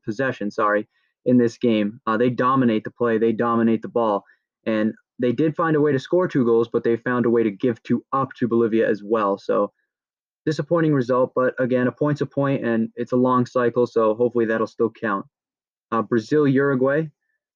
possession, 0.03 0.51
sorry, 0.51 0.87
in 1.25 1.37
this 1.37 1.57
game. 1.57 2.01
Uh, 2.05 2.17
they 2.17 2.29
dominate 2.29 2.83
the 2.83 2.91
play, 2.91 3.17
they 3.17 3.31
dominate 3.31 3.81
the 3.81 3.87
ball, 3.87 4.23
and 4.65 4.93
they 5.19 5.31
did 5.31 5.55
find 5.55 5.75
a 5.75 5.81
way 5.81 5.91
to 5.91 5.99
score 5.99 6.27
two 6.27 6.45
goals, 6.45 6.69
but 6.71 6.83
they 6.83 6.97
found 6.97 7.25
a 7.25 7.29
way 7.29 7.43
to 7.43 7.51
give 7.51 7.81
two 7.83 8.03
up 8.13 8.33
to 8.33 8.47
Bolivia 8.47 8.87
as 8.87 9.01
well. 9.03 9.37
So 9.37 9.71
disappointing 10.45 10.93
result, 10.93 11.33
but 11.35 11.53
again, 11.59 11.87
a 11.87 11.91
point's 11.91 12.21
a 12.21 12.25
point, 12.25 12.63
and 12.65 12.89
it's 12.95 13.11
a 13.11 13.17
long 13.17 13.45
cycle, 13.45 13.87
so 13.87 14.15
hopefully 14.15 14.45
that'll 14.45 14.67
still 14.67 14.89
count. 14.89 15.25
Uh, 15.91 16.01
Brazil 16.01 16.47
Uruguay. 16.47 17.07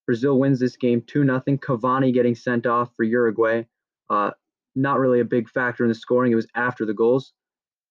Brazil 0.06 0.40
wins 0.40 0.60
this 0.60 0.76
game 0.76 1.02
2 1.06 1.24
0. 1.24 1.42
Cavani 1.58 2.14
getting 2.14 2.36
sent 2.36 2.66
off 2.66 2.94
for 2.96 3.04
Uruguay. 3.04 3.64
Uh, 4.10 4.32
not 4.76 5.00
really 5.00 5.20
a 5.20 5.26
big 5.26 5.50
factor 5.50 5.84
in 5.84 5.90
the 5.90 5.96
scoring. 5.96 6.32
It 6.32 6.36
was 6.36 6.48
after 6.56 6.86
the 6.86 6.94
goals. 6.94 7.34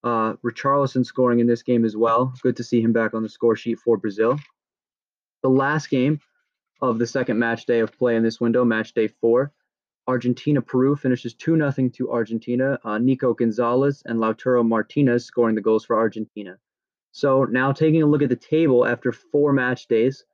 Uh, 0.02 0.34
Richarlison 0.44 1.04
scoring 1.04 1.40
in 1.40 1.46
this 1.46 1.62
game 1.62 1.84
as 1.84 1.96
well. 1.96 2.32
Good 2.42 2.56
to 2.56 2.64
see 2.64 2.80
him 2.80 2.92
back 2.92 3.14
on 3.14 3.22
the 3.22 3.28
score 3.28 3.56
sheet 3.56 3.78
for 3.78 3.96
Brazil. 3.96 4.38
The 5.42 5.50
last 5.50 5.90
game 5.90 6.20
of 6.80 6.98
the 6.98 7.06
second 7.06 7.38
match 7.38 7.66
day 7.66 7.80
of 7.80 7.92
play 7.92 8.16
in 8.16 8.22
this 8.22 8.40
window, 8.40 8.64
match 8.64 8.94
day 8.94 9.08
four, 9.08 9.52
Argentina 10.06 10.60
Peru 10.60 10.96
finishes 10.96 11.34
2 11.34 11.56
0 11.56 11.88
to 11.90 12.10
Argentina. 12.10 12.78
Uh, 12.84 12.98
Nico 12.98 13.34
Gonzalez 13.34 14.02
and 14.06 14.18
Lautaro 14.18 14.66
Martinez 14.66 15.24
scoring 15.24 15.54
the 15.54 15.60
goals 15.60 15.84
for 15.84 15.96
Argentina. 15.96 16.58
So 17.12 17.44
now 17.44 17.72
taking 17.72 18.02
a 18.02 18.06
look 18.06 18.22
at 18.22 18.28
the 18.28 18.36
table 18.36 18.86
after 18.86 19.12
four 19.12 19.52
match 19.52 19.86
days 19.86 20.24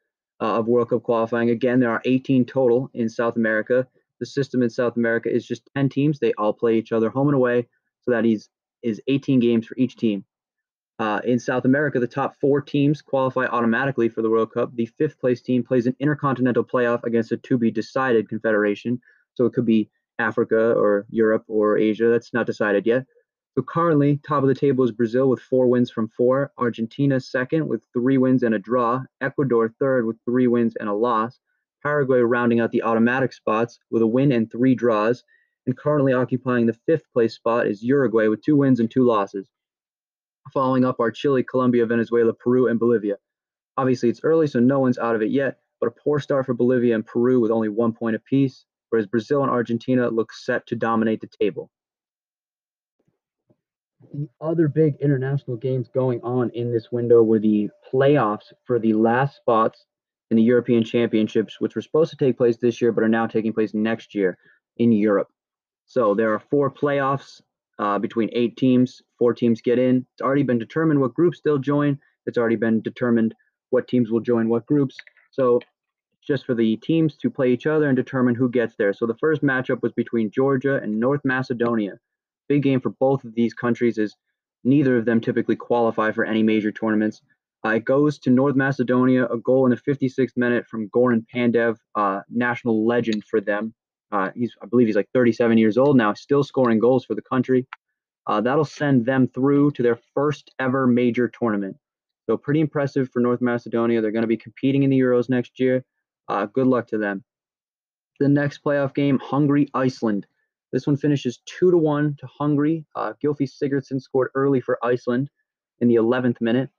uh, 0.40 0.59
of 0.59 0.68
World 0.68 0.90
Cup 0.90 1.02
qualifying, 1.02 1.50
again, 1.50 1.81
there 1.81 1.90
are 1.90 2.02
18 2.05 2.44
total 2.44 2.90
in 2.94 3.09
South 3.09 3.37
America. 3.37 3.87
The 4.20 4.26
system 4.26 4.62
in 4.62 4.70
South 4.70 4.96
America 4.96 5.31
is 5.31 5.46
just 5.46 5.68
10 5.74 5.88
teams. 5.88 6.18
They 6.18 6.33
all 6.35 6.52
play 6.52 6.79
each 6.79 6.92
other 6.92 7.11
home 7.11 7.29
and 7.29 7.35
away. 7.35 7.68
So 8.02 8.12
that 8.12 8.24
is 8.24 8.48
is 8.87 9.03
18 9.09 9.40
games 9.40 9.66
for 9.66 9.75
each 9.77 9.96
team. 9.96 10.25
Uh, 10.99 11.20
in 11.25 11.38
South 11.38 11.66
America, 11.66 12.01
the 12.01 12.07
top 12.07 12.37
four 12.40 12.61
teams 12.62 13.03
qualify 13.03 13.44
automatically 13.46 14.09
for 14.09 14.22
the 14.22 14.31
World 14.31 14.53
Cup. 14.53 14.75
The 14.75 14.87
fifth 14.87 15.20
place 15.20 15.42
team 15.42 15.62
plays 15.62 15.87
an 15.87 15.96
intercontinental 16.01 16.64
playoff 16.64 17.03
against 17.05 17.33
a 17.33 17.37
to 17.37 17.59
be 17.59 17.70
decided 17.70 18.29
confederation. 18.29 19.01
So 19.35 19.44
it 19.44 19.53
could 19.53 19.66
be 19.66 19.90
Africa 20.18 20.72
or 20.72 21.05
Europe 21.11 21.44
or 21.49 21.77
Asia. 21.77 22.09
That's 22.09 22.33
not 22.33 22.46
decided 22.46 22.87
yet. 22.87 23.05
So 23.55 23.62
currently, 23.62 24.20
top 24.27 24.42
of 24.42 24.49
the 24.49 24.55
table 24.55 24.85
is 24.85 24.92
Brazil 24.92 25.29
with 25.29 25.40
four 25.40 25.66
wins 25.66 25.90
from 25.90 26.09
four. 26.09 26.53
Argentina 26.57 27.20
second 27.20 27.66
with 27.66 27.83
three 27.92 28.16
wins 28.16 28.42
and 28.42 28.55
a 28.55 28.59
draw. 28.59 29.03
Ecuador 29.20 29.68
third 29.79 30.07
with 30.07 30.16
three 30.25 30.46
wins 30.46 30.77
and 30.77 30.88
a 30.88 30.94
loss. 30.94 31.40
Paraguay 31.83 32.20
rounding 32.20 32.61
out 32.61 32.70
the 32.70 32.83
automatic 32.83 33.33
spots 33.33 33.79
with 33.90 34.03
a 34.03 34.07
win 34.07 34.33
and 34.33 34.51
three 34.51 34.75
draws 34.75 35.25
and 35.66 35.76
currently 35.76 36.12
occupying 36.12 36.66
the 36.66 36.79
fifth 36.87 37.12
place 37.12 37.35
spot 37.35 37.66
is 37.66 37.83
Uruguay 37.83 38.29
with 38.29 38.42
two 38.42 38.57
wins 38.57 38.81
and 38.81 38.90
two 38.90 39.05
losses. 39.05 39.48
Following 40.52 40.85
up 40.85 41.00
are 41.00 41.11
Chile, 41.11 41.42
Colombia, 41.42 41.87
Venezuela, 41.87 42.33
Peru, 42.33 42.68
and 42.68 42.79
Bolivia. 42.79 43.16
Obviously, 43.76 44.09
it's 44.09 44.20
early, 44.22 44.46
so 44.46 44.61
no 44.61 44.79
one's 44.79 44.98
out 44.98 45.16
of 45.16 45.22
it 45.22 45.31
yet, 45.31 45.59
but 45.81 45.88
a 45.88 45.90
poor 46.02 46.20
start 46.20 46.46
for 46.46 46.55
Bolivia 46.55 46.94
and 46.94 47.05
Peru 47.05 47.40
with 47.40 47.50
only 47.50 47.68
one 47.68 47.92
point 47.92 48.16
apiece, 48.16 48.64
whereas 48.90 49.07
Brazil 49.07 49.42
and 49.42 49.50
Argentina 49.50 50.09
look 50.09 50.33
set 50.33 50.66
to 50.68 50.76
dominate 50.76 51.20
the 51.20 51.29
table. 51.40 51.70
The 54.12 54.29
other 54.40 54.68
big 54.68 54.96
international 55.00 55.57
games 55.57 55.88
going 55.88 56.20
on 56.22 56.50
in 56.50 56.72
this 56.72 56.92
window 56.92 57.22
were 57.22 57.40
the 57.40 57.68
playoffs 57.92 58.52
for 58.64 58.79
the 58.79 58.94
last 58.94 59.37
spots 59.37 59.85
in 60.31 60.37
the 60.37 60.42
European 60.42 60.85
Championships, 60.85 61.61
which 61.61 61.74
were 61.74 61.83
supposed 61.83 62.11
to 62.11 62.16
take 62.16 62.37
place 62.37 62.57
this 62.57 62.81
year 62.81 62.92
but 62.92 63.05
are 63.05 63.09
now 63.09 63.26
taking 63.26 63.52
place 63.52 63.74
next 63.74 64.14
year 64.14 64.38
in 64.76 64.92
Europe. 64.92 65.29
So 65.87 66.14
there 66.14 66.33
are 66.33 66.40
four 66.51 66.70
playoffs 66.70 67.40
uh, 67.79 67.99
between 67.99 68.31
eight 68.33 68.57
teams. 68.57 69.03
Four 69.18 69.35
teams 69.35 69.61
get 69.61 69.79
in. 69.79 70.07
It's 70.14 70.22
already 70.22 70.42
been 70.42 70.59
determined 70.59 71.01
what 71.01 71.14
groups 71.14 71.40
they'll 71.44 71.59
join. 71.59 71.99
It's 72.27 72.38
already 72.38 72.57
been 72.57 72.83
determined 72.83 73.35
what 73.70 73.88
teams 73.88 74.11
will 74.11 74.20
join 74.20 74.49
what 74.49 74.66
groups. 74.66 74.96
So 75.31 75.61
just 76.27 76.44
for 76.44 76.55
the 76.55 76.77
teams 76.79 77.16
to 77.18 77.31
play 77.31 77.53
each 77.53 77.66
other 77.66 77.87
and 77.87 77.96
determine 77.96 78.35
who 78.35 78.51
gets 78.51 78.75
there. 78.77 78.92
So 78.92 79.07
the 79.07 79.16
first 79.20 79.42
matchup 79.42 79.83
was 79.83 79.92
between 79.92 80.31
Georgia 80.31 80.81
and 80.83 80.99
North 80.99 81.20
Macedonia. 81.25 81.99
Big 82.49 82.62
game 82.62 82.81
for 82.81 82.90
both 82.90 83.25
of 83.25 83.35
these 83.35 83.55
countries 83.55 83.99
is 83.99 84.16
neither 84.64 84.96
of 84.96 85.05
them 85.05 85.20
typically 85.20 85.57
qualify 85.57 86.11
for 86.11 86.25
any 86.25 86.42
major 86.42 86.72
tournaments. 86.72 87.22
Uh, 87.64 87.70
it 87.70 87.85
goes 87.85 88.18
to 88.18 88.31
North 88.31 88.57
Macedonia, 88.57 89.27
a 89.27 89.37
goal 89.38 89.66
in 89.66 89.70
the 89.70 89.77
56th 89.77 90.37
minute 90.37 90.66
from 90.66 90.88
Goran 90.90 91.25
Pandev, 91.33 91.77
uh, 91.94 92.20
national 92.29 92.87
legend 92.87 93.25
for 93.25 93.40
them. 93.40 93.75
Uh, 94.12 94.30
he's, 94.34 94.54
I 94.62 94.66
believe, 94.66 94.86
he's 94.86 94.96
like 94.96 95.10
37 95.12 95.58
years 95.58 95.78
old 95.78 95.96
now, 95.96 96.14
still 96.14 96.42
scoring 96.42 96.78
goals 96.78 97.04
for 97.04 97.14
the 97.14 97.22
country. 97.22 97.66
Uh, 98.26 98.40
that'll 98.40 98.64
send 98.64 99.06
them 99.06 99.28
through 99.28 99.70
to 99.72 99.82
their 99.82 99.98
first 100.14 100.50
ever 100.58 100.86
major 100.86 101.28
tournament. 101.28 101.76
So 102.26 102.36
pretty 102.36 102.60
impressive 102.60 103.08
for 103.12 103.20
North 103.20 103.40
Macedonia. 103.40 104.00
They're 104.00 104.10
going 104.10 104.22
to 104.22 104.28
be 104.28 104.36
competing 104.36 104.82
in 104.82 104.90
the 104.90 104.98
Euros 104.98 105.28
next 105.28 105.60
year. 105.60 105.84
Uh, 106.28 106.46
good 106.46 106.66
luck 106.66 106.88
to 106.88 106.98
them. 106.98 107.22
The 108.18 108.28
next 108.28 108.64
playoff 108.64 108.94
game, 108.94 109.18
Hungary 109.22 109.68
Iceland. 109.74 110.26
This 110.72 110.86
one 110.86 110.96
finishes 110.96 111.40
two 111.46 111.70
to 111.70 111.76
one 111.76 112.16
to 112.18 112.26
Hungary. 112.26 112.84
Uh, 112.96 113.12
Gylfi 113.22 113.48
Sigurdsson 113.48 114.00
scored 114.00 114.30
early 114.34 114.60
for 114.60 114.84
Iceland 114.84 115.30
in 115.80 115.88
the 115.88 115.96
11th 115.96 116.40
minute. 116.40 116.70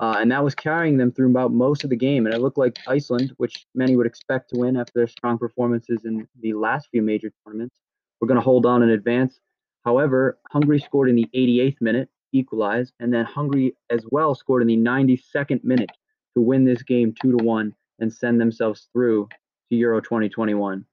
Uh, 0.00 0.16
and 0.18 0.32
that 0.32 0.42
was 0.42 0.54
carrying 0.54 0.96
them 0.96 1.12
through 1.12 1.30
about 1.30 1.52
most 1.52 1.84
of 1.84 1.90
the 1.90 1.96
game. 1.96 2.26
And 2.26 2.34
it 2.34 2.40
looked 2.40 2.58
like 2.58 2.76
Iceland, 2.88 3.32
which 3.36 3.66
many 3.74 3.94
would 3.94 4.06
expect 4.06 4.50
to 4.50 4.58
win 4.58 4.76
after 4.76 4.92
their 4.96 5.06
strong 5.06 5.38
performances 5.38 6.00
in 6.04 6.26
the 6.40 6.54
last 6.54 6.88
few 6.90 7.02
major 7.02 7.30
tournaments, 7.44 7.76
were 8.20 8.26
going 8.26 8.36
to 8.36 8.44
hold 8.44 8.66
on 8.66 8.82
and 8.82 8.90
advance. 8.90 9.38
However, 9.84 10.38
Hungary 10.50 10.80
scored 10.80 11.08
in 11.08 11.16
the 11.16 11.28
88th 11.34 11.80
minute, 11.80 12.08
equalized, 12.32 12.92
and 12.98 13.14
then 13.14 13.24
Hungary 13.24 13.76
as 13.90 14.04
well 14.10 14.34
scored 14.34 14.62
in 14.62 14.68
the 14.68 14.76
92nd 14.76 15.62
minute 15.62 15.90
to 16.34 16.40
win 16.40 16.64
this 16.64 16.82
game 16.82 17.14
2 17.22 17.38
to 17.38 17.44
1 17.44 17.72
and 18.00 18.12
send 18.12 18.40
themselves 18.40 18.88
through 18.92 19.28
to 19.70 19.76
Euro 19.76 20.00
2021. 20.00 20.84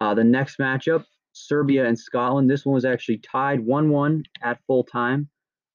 Uh, 0.00 0.14
the 0.14 0.24
next 0.24 0.58
matchup, 0.58 1.04
Serbia 1.32 1.86
and 1.86 1.98
Scotland. 1.98 2.48
This 2.48 2.64
one 2.64 2.74
was 2.74 2.86
actually 2.86 3.18
tied 3.18 3.60
1 3.60 3.90
1 3.90 4.24
at 4.42 4.58
full 4.66 4.84
time 4.84 5.28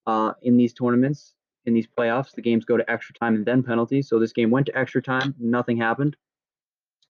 uh, 0.07 0.33
in 0.41 0.57
these 0.57 0.73
tournaments 0.73 1.34
in 1.65 1.73
these 1.73 1.88
playoffs. 1.88 2.34
The 2.34 2.41
games 2.41 2.65
go 2.65 2.78
to 2.78 2.89
extra 2.89 3.15
time 3.15 3.36
and 3.36 3.45
then 3.45 3.63
penalties. 3.63 4.10
So 4.10 4.19
this 4.19 4.34
game 4.34 4.51
went 4.51 4.67
to 4.67 4.78
extra 4.78 5.01
time, 5.01 5.36
nothing 5.39 5.78
happened. 5.78 6.15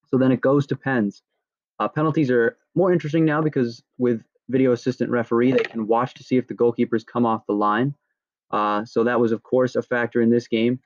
So 0.07 0.17
then 0.17 0.31
it 0.31 0.41
goes 0.41 0.67
to 0.67 0.75
pens. 0.75 1.21
Uh, 1.79 1.87
penalties 1.87 2.31
are 2.31 2.57
more 2.73 2.91
interesting 2.91 3.25
now 3.25 3.41
because 3.41 3.83
with 3.97 4.21
video 4.49 4.71
assistant 4.71 5.11
referee, 5.11 5.51
they 5.51 5.63
can 5.63 5.87
watch 5.87 6.13
to 6.15 6.23
see 6.23 6.37
if 6.37 6.47
the 6.47 6.53
goalkeepers 6.53 7.05
come 7.05 7.25
off 7.25 7.47
the 7.47 7.53
line. 7.53 7.95
Uh, 8.51 8.85
so 8.85 9.03
that 9.03 9.19
was, 9.19 9.31
of 9.31 9.43
course, 9.43 9.75
a 9.75 9.81
factor 9.81 10.21
in 10.21 10.29
this 10.29 10.47
game. 10.47 10.79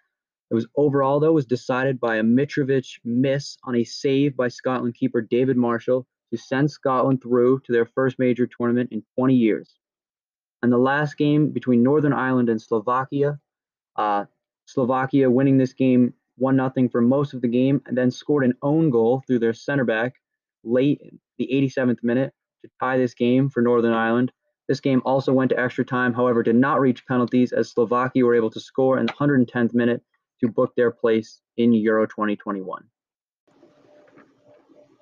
It 0.49 0.55
was 0.55 0.67
overall, 0.75 1.19
though, 1.19 1.33
was 1.33 1.45
decided 1.45 1.99
by 1.99 2.15
a 2.15 2.23
Mitrovic 2.23 2.99
miss 3.03 3.57
on 3.63 3.75
a 3.75 3.83
save 3.83 4.35
by 4.35 4.47
Scotland 4.47 4.95
keeper 4.95 5.21
David 5.21 5.57
Marshall 5.57 6.07
to 6.31 6.37
send 6.37 6.71
Scotland 6.71 7.21
through 7.21 7.59
to 7.65 7.71
their 7.71 7.85
first 7.85 8.17
major 8.17 8.47
tournament 8.47 8.91
in 8.91 9.03
20 9.15 9.35
years. 9.35 9.75
And 10.61 10.71
the 10.71 10.77
last 10.77 11.17
game 11.17 11.51
between 11.51 11.83
Northern 11.83 12.13
Ireland 12.13 12.49
and 12.49 12.61
Slovakia, 12.61 13.39
uh, 13.99 14.25
Slovakia 14.65 15.29
winning 15.29 15.57
this 15.57 15.73
game 15.73 16.13
1 16.37 16.55
0 16.55 16.89
for 16.89 17.01
most 17.01 17.33
of 17.33 17.41
the 17.41 17.47
game, 17.49 17.81
and 17.85 17.97
then 17.97 18.09
scored 18.09 18.45
an 18.45 18.53
own 18.61 18.89
goal 18.89 19.21
through 19.27 19.39
their 19.39 19.53
center 19.53 19.83
back 19.83 20.13
late 20.63 21.01
in 21.01 21.19
the 21.37 21.49
87th 21.51 22.01
minute 22.01 22.33
to 22.63 22.71
tie 22.79 22.97
this 22.97 23.13
game 23.13 23.49
for 23.49 23.61
Northern 23.61 23.93
Ireland. 23.93 24.31
This 24.69 24.79
game 24.79 25.01
also 25.03 25.33
went 25.33 25.49
to 25.49 25.59
extra 25.59 25.83
time, 25.83 26.13
however, 26.13 26.43
did 26.43 26.55
not 26.55 26.79
reach 26.79 27.05
penalties 27.07 27.51
as 27.51 27.71
Slovakia 27.71 28.23
were 28.23 28.35
able 28.35 28.51
to 28.51 28.59
score 28.59 28.99
in 28.99 29.05
the 29.05 29.13
110th 29.13 29.73
minute 29.73 30.01
to 30.39 30.47
book 30.47 30.73
their 30.77 30.91
place 30.91 31.41
in 31.57 31.73
Euro 31.73 32.05
2021. 32.05 32.83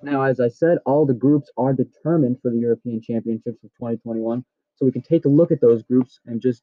Now, 0.02 0.22
as 0.22 0.40
I 0.40 0.48
said, 0.48 0.78
all 0.86 1.06
the 1.06 1.14
groups 1.14 1.50
are 1.56 1.72
determined 1.72 2.38
for 2.40 2.50
the 2.50 2.58
European 2.58 3.00
Championships 3.00 3.62
of 3.62 3.70
2021. 3.74 4.44
So 4.76 4.86
we 4.86 4.92
can 4.92 5.02
take 5.02 5.24
a 5.24 5.28
look 5.28 5.52
at 5.52 5.60
those 5.60 5.82
groups 5.82 6.18
and 6.26 6.40
just 6.40 6.62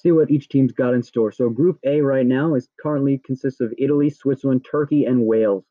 see 0.00 0.12
what 0.12 0.30
each 0.30 0.48
team's 0.48 0.72
got 0.72 0.94
in 0.94 1.02
store. 1.02 1.32
So 1.32 1.48
Group 1.48 1.78
A 1.84 2.00
right 2.00 2.26
now 2.26 2.54
is 2.54 2.68
currently 2.80 3.20
consists 3.24 3.60
of 3.60 3.72
Italy, 3.78 4.10
Switzerland, 4.10 4.66
Turkey, 4.70 5.04
and 5.04 5.26
Wales. 5.26 5.64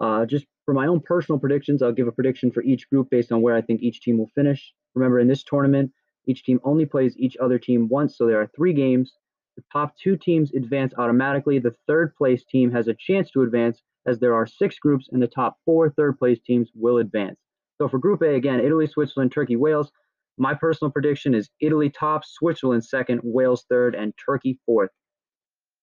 Uh, 0.00 0.26
just 0.26 0.46
for 0.64 0.74
my 0.74 0.86
own 0.86 1.00
personal 1.00 1.38
predictions, 1.38 1.82
I'll 1.82 1.92
give 1.92 2.08
a 2.08 2.12
prediction 2.12 2.50
for 2.50 2.62
each 2.62 2.88
group 2.88 3.10
based 3.10 3.32
on 3.32 3.42
where 3.42 3.54
I 3.54 3.60
think 3.62 3.82
each 3.82 4.00
team 4.00 4.18
will 4.18 4.30
finish. 4.34 4.72
Remember, 4.94 5.18
in 5.18 5.28
this 5.28 5.44
tournament, 5.44 5.92
each 6.26 6.42
team 6.42 6.60
only 6.64 6.86
plays 6.86 7.16
each 7.18 7.36
other 7.36 7.58
team 7.58 7.88
once, 7.88 8.16
so 8.16 8.26
there 8.26 8.40
are 8.40 8.50
three 8.56 8.72
games. 8.72 9.12
The 9.56 9.64
top 9.72 9.96
two 9.96 10.16
teams 10.16 10.52
advance 10.52 10.94
automatically. 10.98 11.58
The 11.58 11.76
third 11.86 12.14
place 12.16 12.44
team 12.44 12.72
has 12.72 12.88
a 12.88 12.94
chance 12.94 13.30
to 13.32 13.42
advance, 13.42 13.82
as 14.06 14.18
there 14.18 14.34
are 14.34 14.46
six 14.46 14.78
groups, 14.78 15.08
and 15.12 15.22
the 15.22 15.28
top 15.28 15.58
four 15.64 15.90
third 15.90 16.18
place 16.18 16.40
teams 16.40 16.70
will 16.74 16.98
advance. 16.98 17.38
So 17.78 17.88
for 17.88 17.98
Group 17.98 18.22
A, 18.22 18.34
again, 18.34 18.60
Italy, 18.60 18.86
Switzerland, 18.86 19.32
Turkey, 19.32 19.56
Wales. 19.56 19.90
My 20.36 20.54
personal 20.54 20.90
prediction 20.90 21.34
is 21.34 21.50
Italy 21.60 21.90
top, 21.90 22.24
Switzerland 22.24 22.84
second, 22.84 23.20
Wales 23.22 23.66
third, 23.68 23.94
and 23.94 24.12
Turkey 24.16 24.58
fourth. 24.66 24.90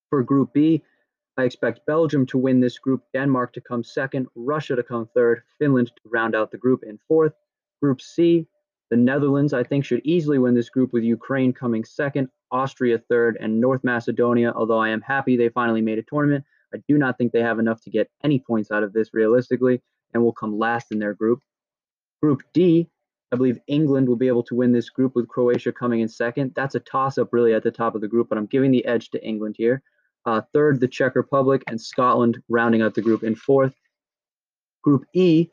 For 0.10 0.24
Group 0.24 0.52
B, 0.54 0.84
I 1.38 1.44
expect 1.44 1.86
Belgium 1.86 2.26
to 2.28 2.38
win 2.38 2.60
this 2.60 2.78
group, 2.78 3.04
Denmark 3.14 3.54
to 3.54 3.62
come 3.62 3.84
second, 3.84 4.28
Russia 4.36 4.76
to 4.76 4.84
come 4.84 5.08
third, 5.16 5.44
Finland 5.58 5.88
to 5.88 6.10
round 6.10 6.36
out 6.36 6.52
the 6.52 6.58
group 6.58 6.84
in 6.84 7.00
fourth. 7.08 7.34
Group 7.82 8.02
C, 8.02 8.46
the 8.90 8.98
Netherlands, 8.98 9.54
I 9.54 9.64
think, 9.64 9.86
should 9.86 10.02
easily 10.04 10.38
win 10.38 10.54
this 10.54 10.70
group 10.70 10.92
with 10.92 11.04
Ukraine 11.04 11.54
coming 11.54 11.86
second, 11.86 12.28
Austria 12.52 13.00
third, 13.10 13.38
and 13.40 13.62
North 13.62 13.86
Macedonia, 13.86 14.52
although 14.54 14.80
I 14.80 14.90
am 14.90 15.02
happy 15.02 15.38
they 15.38 15.48
finally 15.48 15.82
made 15.82 15.98
a 15.98 16.04
tournament. 16.04 16.44
I 16.74 16.80
do 16.90 16.98
not 16.98 17.18
think 17.18 17.32
they 17.32 17.42
have 17.42 17.60
enough 17.60 17.82
to 17.84 17.90
get 17.90 18.12
any 18.22 18.40
points 18.40 18.70
out 18.70 18.84
of 18.84 18.92
this 18.92 19.14
realistically 19.14 19.82
and 20.14 20.22
will 20.22 20.34
come 20.34 20.60
last 20.60 20.92
in 20.92 21.00
their 21.00 21.14
group. 21.14 21.40
Group 22.22 22.44
D, 22.54 22.90
I 23.32 23.38
believe 23.38 23.60
England 23.68 24.10
will 24.10 24.18
be 24.18 24.28
able 24.28 24.44
to 24.44 24.56
win 24.56 24.74
this 24.74 24.90
group 24.90 25.16
with 25.16 25.30
Croatia 25.30 25.72
coming 25.72 26.02
in 26.02 26.10
second. 26.10 26.52
That's 26.56 26.76
a 26.76 26.82
toss 26.82 27.18
up, 27.18 27.30
really, 27.32 27.54
at 27.54 27.64
the 27.64 27.72
top 27.72 27.96
of 27.96 28.02
the 28.02 28.08
group, 28.08 28.28
but 28.30 28.38
I'm 28.38 28.46
giving 28.46 28.72
the 28.72 28.86
edge 28.86 29.10
to 29.12 29.26
England 29.26 29.56
here. 29.58 29.82
Uh, 30.26 30.42
third, 30.54 30.80
the 30.80 30.88
Czech 30.88 31.16
Republic 31.16 31.64
and 31.68 31.80
Scotland 31.80 32.42
rounding 32.50 32.82
out 32.82 32.94
the 32.94 33.02
group 33.02 33.24
in 33.24 33.36
fourth. 33.36 33.74
Group 34.84 35.06
E, 35.14 35.48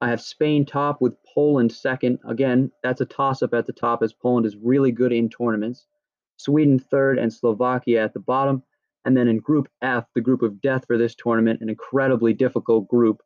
I 0.00 0.08
have 0.08 0.20
Spain 0.20 0.64
top 0.64 1.00
with 1.00 1.14
Poland 1.34 1.72
second. 1.72 2.18
Again, 2.26 2.70
that's 2.82 3.00
a 3.00 3.06
toss 3.06 3.42
up 3.42 3.52
at 3.52 3.66
the 3.66 3.72
top 3.72 4.02
as 4.02 4.12
Poland 4.12 4.46
is 4.46 4.56
really 4.56 4.92
good 4.92 5.12
in 5.12 5.28
tournaments. 5.28 5.86
Sweden 6.36 6.78
third 6.78 7.18
and 7.18 7.32
Slovakia 7.32 8.02
at 8.04 8.14
the 8.14 8.20
bottom. 8.20 8.62
And 9.04 9.16
then 9.16 9.28
in 9.28 9.38
Group 9.38 9.68
F, 9.82 10.04
the 10.14 10.20
group 10.20 10.42
of 10.42 10.60
death 10.60 10.84
for 10.86 10.98
this 10.98 11.14
tournament, 11.14 11.60
an 11.60 11.68
incredibly 11.68 12.32
difficult 12.32 12.88
group. 12.88 13.20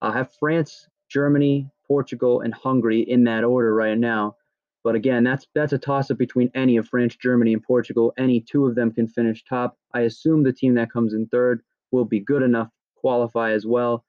I 0.00 0.12
have 0.12 0.34
France, 0.38 0.86
Germany, 1.10 1.70
Portugal, 1.88 2.42
and 2.42 2.54
Hungary 2.54 3.00
in 3.00 3.24
that 3.24 3.42
order 3.42 3.74
right 3.74 3.98
now. 3.98 4.36
But 4.84 4.94
again, 4.94 5.24
that's 5.24 5.46
that's 5.54 5.72
a 5.72 5.78
toss 5.78 6.10
up 6.10 6.18
between 6.18 6.50
any 6.54 6.76
of 6.76 6.88
France, 6.88 7.16
Germany, 7.16 7.52
and 7.52 7.62
Portugal. 7.62 8.12
Any 8.16 8.40
two 8.40 8.66
of 8.66 8.74
them 8.74 8.92
can 8.92 9.08
finish 9.08 9.42
top. 9.44 9.76
I 9.92 10.02
assume 10.02 10.42
the 10.42 10.52
team 10.52 10.74
that 10.74 10.92
comes 10.92 11.14
in 11.14 11.26
third 11.26 11.62
will 11.90 12.04
be 12.04 12.20
good 12.20 12.42
enough 12.42 12.68
to 12.68 13.00
qualify 13.00 13.52
as 13.52 13.66
well. 13.66 14.04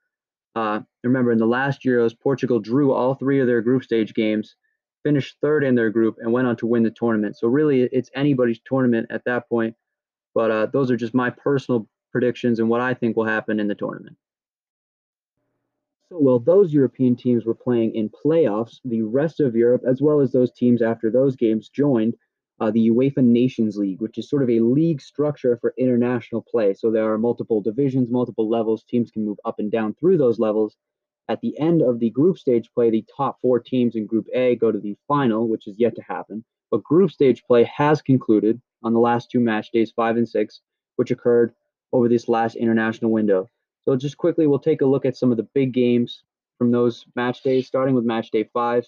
Uh, 0.55 0.81
remember, 1.03 1.31
in 1.31 1.37
the 1.37 1.47
last 1.47 1.83
Euros, 1.83 2.17
Portugal 2.19 2.59
drew 2.59 2.91
all 2.91 3.15
three 3.15 3.39
of 3.39 3.47
their 3.47 3.61
group 3.61 3.83
stage 3.83 4.13
games, 4.13 4.55
finished 5.03 5.37
third 5.41 5.63
in 5.63 5.75
their 5.75 5.89
group, 5.89 6.17
and 6.19 6.31
went 6.31 6.47
on 6.47 6.55
to 6.57 6.67
win 6.67 6.83
the 6.83 6.91
tournament. 6.91 7.37
So 7.37 7.47
really, 7.47 7.83
it's 7.83 8.11
anybody's 8.15 8.59
tournament 8.65 9.07
at 9.09 9.23
that 9.25 9.49
point. 9.49 9.75
But 10.35 10.51
uh, 10.51 10.65
those 10.67 10.91
are 10.91 10.97
just 10.97 11.13
my 11.13 11.29
personal 11.29 11.87
predictions 12.11 12.59
and 12.59 12.69
what 12.69 12.81
I 12.81 12.93
think 12.93 13.15
will 13.15 13.25
happen 13.25 13.59
in 13.59 13.67
the 13.67 13.75
tournament. 13.75 14.17
So 16.12 16.17
while 16.17 16.39
those 16.39 16.74
European 16.74 17.15
teams 17.15 17.45
were 17.45 17.54
playing 17.54 17.93
in 17.93 18.10
playoffs, 18.10 18.80
the 18.84 19.04
rest 19.04 19.39
of 19.39 19.56
Europe, 19.56 19.84
as 19.88 20.02
well 20.02 20.22
as 20.22 20.32
those 20.32 20.52
teams 20.52 20.82
after 20.82 21.12
those 21.12 21.36
games, 21.36 21.69
joined 21.69 22.15
uh, 22.60 22.72
the 22.72 22.89
UEFA 22.89 23.24
Nations 23.24 23.78
League, 23.78 24.02
which 24.02 24.17
is 24.17 24.28
sort 24.28 24.41
of 24.41 24.50
a 24.50 24.60
league 24.60 25.02
structure 25.02 25.58
for 25.58 25.76
international 25.78 26.41
play. 26.41 26.74
So 26.74 26.89
there 26.89 27.13
are 27.13 27.19
multiple 27.19 27.62
divisions, 27.62 28.10
multiple 28.10 28.50
levels. 28.50 28.84
Teams 28.84 29.12
can 29.12 29.24
move 29.24 29.39
up 29.45 29.60
and 29.60 29.72
down 29.72 29.93
through 29.93 30.17
those 30.17 30.39
levels. 30.39 30.76
At 31.28 31.41
the 31.41 31.58
end 31.60 31.84
of 31.84 32.00
the 32.00 32.10
group 32.10 32.39
stage 32.39 32.72
play, 32.74 32.89
the 32.89 33.06
top 33.15 33.39
four 33.39 33.60
teams 33.60 33.95
in 33.95 34.08
Group 34.08 34.26
A 34.34 34.56
go 34.56 34.72
to 34.72 34.80
the 34.80 34.98
final, 35.08 35.48
which 35.48 35.67
is 35.67 35.78
yet 35.78 35.95
to 35.95 36.02
happen. 36.02 36.43
But 36.72 36.84
group 36.84 37.12
stage 37.12 37.43
play 37.43 37.65
has 37.65 38.02
concluded 38.02 38.60
on 38.82 38.93
the 38.93 39.00
last 39.00 39.30
two 39.30 39.39
match 39.39 39.72
days, 39.72 39.91
five 39.91 40.17
and 40.17 40.28
six, 40.28 40.62
which 40.95 41.12
occurred 41.12 41.54
over 41.93 42.10
this 42.10 42.28
last 42.28 42.56
international 42.56 43.12
window. 43.12 43.48
So 43.89 43.95
just 43.95 44.17
quickly, 44.17 44.45
we'll 44.45 44.60
take 44.60 44.82
a 44.82 44.86
look 44.86 45.04
at 45.04 45.17
some 45.17 45.32
of 45.32 45.38
the 45.38 45.47
big 45.56 45.73
games 45.73 46.21
from 46.60 46.69
those 46.69 47.08
match 47.15 47.41
days, 47.41 47.65
starting 47.65 47.95
with 47.95 48.04
match 48.04 48.30
day 48.30 48.47
five. 48.54 48.86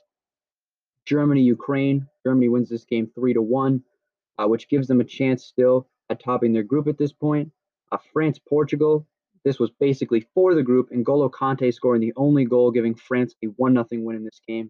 Germany, 1.08 1.42
Ukraine. 1.42 2.08
Germany 2.24 2.50
wins 2.50 2.70
this 2.70 2.86
game 2.86 3.10
three 3.16 3.34
to 3.34 3.42
one, 3.42 3.82
uh, 4.38 4.48
which 4.48 4.70
gives 4.70 4.88
them 4.88 5.02
a 5.02 5.04
chance 5.04 5.44
still 5.44 5.88
at 6.12 6.24
topping 6.24 6.54
their 6.54 6.62
group 6.62 6.88
at 6.88 7.00
this 7.00 7.12
point. 7.14 7.52
Uh, 7.92 7.98
France, 8.14 8.40
Portugal. 8.48 9.08
This 9.44 9.58
was 9.58 9.72
basically 9.80 10.28
for 10.36 10.54
the 10.54 10.62
group, 10.62 10.90
and 10.92 11.04
Golo 11.04 11.30
Kanté 11.30 11.74
scoring 11.74 12.02
the 12.02 12.14
only 12.16 12.46
goal, 12.46 12.70
giving 12.70 12.94
France 12.94 13.34
a 13.44 13.48
one 13.48 13.74
nothing 13.74 14.06
win 14.06 14.18
in 14.18 14.24
this 14.24 14.40
game. 14.48 14.70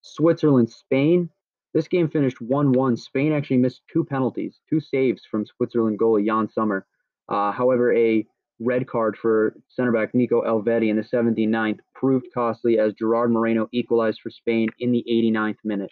Switzerland, 0.00 0.70
Spain. 0.70 1.28
This 1.74 1.86
game 1.86 2.08
finished 2.08 2.40
1 2.40 2.72
1. 2.72 2.96
Spain 2.96 3.34
actually 3.34 3.58
missed 3.58 3.82
two 3.92 4.06
penalties, 4.06 4.58
two 4.70 4.80
saves 4.80 5.26
from 5.30 5.44
Switzerland 5.44 5.98
goalie 5.98 6.24
Yann 6.24 6.48
Sommer. 6.48 6.86
Uh, 7.28 7.52
however, 7.52 7.94
a 7.94 8.26
red 8.60 8.86
card 8.86 9.16
for 9.16 9.54
center 9.68 9.90
back 9.90 10.14
Nico 10.14 10.42
Elvedi 10.42 10.90
in 10.90 10.96
the 10.96 11.02
79th 11.02 11.80
proved 11.94 12.26
costly 12.32 12.78
as 12.78 12.92
Gerard 12.94 13.30
Moreno 13.30 13.68
equalized 13.72 14.20
for 14.22 14.30
Spain 14.30 14.68
in 14.78 14.92
the 14.92 15.04
89th 15.10 15.56
minute. 15.64 15.90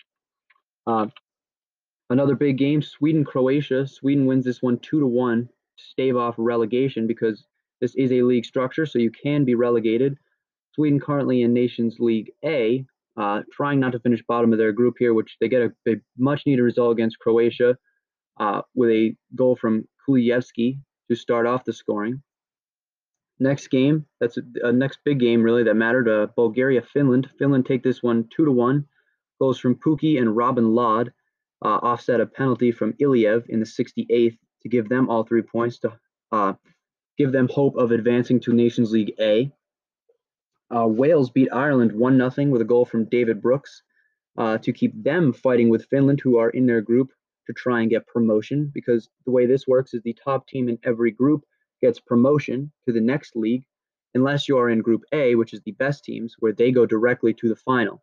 Uh, 0.86 1.06
another 2.10 2.36
big 2.36 2.58
game, 2.58 2.82
Sweden 2.82 3.24
Croatia. 3.24 3.86
Sweden 3.86 4.26
wins 4.26 4.44
this 4.44 4.62
one 4.62 4.78
2 4.78 5.00
to 5.00 5.06
1 5.06 5.48
to 5.78 5.84
stave 5.84 6.16
off 6.16 6.34
relegation 6.36 7.06
because 7.06 7.44
this 7.80 7.94
is 7.96 8.12
a 8.12 8.22
league 8.22 8.44
structure, 8.44 8.86
so 8.86 8.98
you 8.98 9.10
can 9.10 9.44
be 9.44 9.54
relegated. 9.54 10.16
Sweden 10.74 11.00
currently 11.00 11.42
in 11.42 11.52
Nations 11.52 11.96
League 11.98 12.30
A, 12.44 12.84
uh, 13.16 13.42
trying 13.50 13.80
not 13.80 13.92
to 13.92 14.00
finish 14.00 14.22
bottom 14.28 14.52
of 14.52 14.58
their 14.58 14.72
group 14.72 14.94
here, 14.98 15.14
which 15.14 15.36
they 15.40 15.48
get 15.48 15.62
a, 15.62 15.72
a 15.88 15.96
much 16.16 16.42
needed 16.46 16.62
result 16.62 16.92
against 16.92 17.18
Croatia 17.18 17.76
uh, 18.38 18.62
with 18.74 18.90
a 18.90 19.16
goal 19.34 19.56
from 19.56 19.88
Kulusevski 20.06 20.78
to 21.10 21.16
start 21.16 21.46
off 21.46 21.64
the 21.64 21.72
scoring. 21.72 22.22
Next 23.40 23.68
game, 23.68 24.06
that's 24.20 24.36
a, 24.36 24.42
a 24.64 24.72
next 24.72 24.98
big 25.04 25.20
game 25.20 25.42
really 25.42 25.62
that 25.64 25.74
mattered. 25.74 26.08
Uh, 26.08 26.26
Bulgaria, 26.34 26.82
Finland. 26.82 27.28
Finland 27.38 27.66
take 27.66 27.82
this 27.82 28.02
one 28.02 28.28
two 28.34 28.44
to 28.44 28.52
one. 28.52 28.86
Goals 29.40 29.60
from 29.60 29.76
Pukki 29.76 30.18
and 30.18 30.36
Robin 30.36 30.74
Lod 30.74 31.12
uh, 31.64 31.78
offset 31.82 32.20
a 32.20 32.26
penalty 32.26 32.72
from 32.72 32.94
Iliev 32.94 33.48
in 33.48 33.60
the 33.60 33.66
68th 33.66 34.38
to 34.62 34.68
give 34.68 34.88
them 34.88 35.08
all 35.08 35.24
three 35.24 35.42
points 35.42 35.78
to 35.80 35.92
uh, 36.32 36.54
give 37.16 37.30
them 37.30 37.48
hope 37.48 37.76
of 37.76 37.92
advancing 37.92 38.40
to 38.40 38.52
Nations 38.52 38.90
League 38.90 39.14
A. 39.20 39.52
Uh, 40.74 40.86
Wales 40.86 41.30
beat 41.30 41.48
Ireland 41.52 41.92
1 41.92 42.30
0 42.30 42.48
with 42.50 42.60
a 42.60 42.64
goal 42.64 42.84
from 42.84 43.04
David 43.06 43.40
Brooks 43.40 43.82
uh, 44.36 44.58
to 44.58 44.72
keep 44.72 44.92
them 45.02 45.32
fighting 45.32 45.68
with 45.68 45.86
Finland, 45.86 46.20
who 46.20 46.38
are 46.38 46.50
in 46.50 46.66
their 46.66 46.80
group, 46.80 47.10
to 47.46 47.52
try 47.52 47.80
and 47.80 47.90
get 47.90 48.06
promotion. 48.06 48.70
Because 48.74 49.08
the 49.24 49.32
way 49.32 49.46
this 49.46 49.66
works 49.66 49.94
is 49.94 50.02
the 50.02 50.16
top 50.24 50.46
team 50.46 50.68
in 50.68 50.78
every 50.84 51.12
group 51.12 51.44
gets 51.80 52.00
promotion 52.00 52.72
to 52.86 52.92
the 52.92 53.00
next 53.00 53.36
league, 53.36 53.64
unless 54.14 54.48
you 54.48 54.58
are 54.58 54.70
in 54.70 54.80
Group 54.80 55.02
A, 55.12 55.34
which 55.34 55.52
is 55.52 55.60
the 55.62 55.72
best 55.72 56.04
teams, 56.04 56.34
where 56.38 56.52
they 56.52 56.70
go 56.70 56.86
directly 56.86 57.34
to 57.34 57.48
the 57.48 57.56
final. 57.56 58.02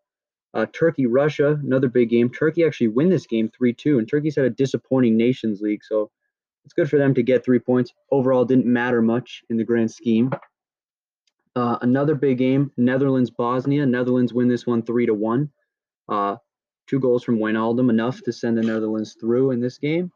Uh, 0.54 0.66
Turkey, 0.74 1.06
Russia, 1.06 1.60
another 1.64 1.90
big 1.90 2.10
game. 2.10 2.30
Turkey 2.30 2.64
actually 2.64 2.88
win 2.88 3.10
this 3.10 3.28
game 3.28 3.50
3 3.50 3.74
2, 3.74 4.00
and 4.00 4.10
Turkey's 4.10 4.36
had 4.36 4.46
a 4.46 4.50
disappointing 4.50 5.18
Nations 5.18 5.62
League, 5.62 5.84
so 5.84 6.10
it's 6.64 6.74
good 6.74 6.90
for 6.90 6.98
them 6.98 7.14
to 7.14 7.24
get 7.24 7.44
three 7.44 7.60
points. 7.60 7.94
Overall, 8.12 8.46
didn't 8.46 8.66
matter 8.66 9.02
much 9.02 9.44
in 9.50 9.58
the 9.58 9.64
grand 9.64 9.92
scheme. 9.92 10.32
Uh, 11.56 11.78
another 11.82 12.16
big 12.16 12.38
game, 12.38 12.72
Netherlands, 12.76 13.30
Bosnia. 13.30 13.86
Netherlands 13.86 14.34
win 14.34 14.48
this 14.48 14.66
one 14.66 14.82
3 14.82 15.06
to 15.06 15.14
1. 15.14 15.50
Uh, 16.10 16.36
two 16.88 17.00
goals 17.00 17.24
from 17.24 17.38
Wijnaldum, 17.38 17.90
enough 17.90 18.22
to 18.24 18.34
send 18.34 18.58
the 18.58 18.62
Netherlands 18.62 19.16
through 19.20 19.52
in 19.52 19.60
this 19.60 19.78
game. 19.78 20.12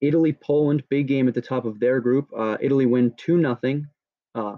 Italy, 0.00 0.32
Poland, 0.32 0.84
big 0.88 1.08
game 1.08 1.28
at 1.28 1.34
the 1.34 1.42
top 1.42 1.64
of 1.64 1.80
their 1.80 2.00
group. 2.00 2.28
Uh, 2.36 2.56
Italy 2.60 2.86
win 2.86 3.12
2 3.16 3.40
0. 3.40 3.82
Uh, 4.34 4.56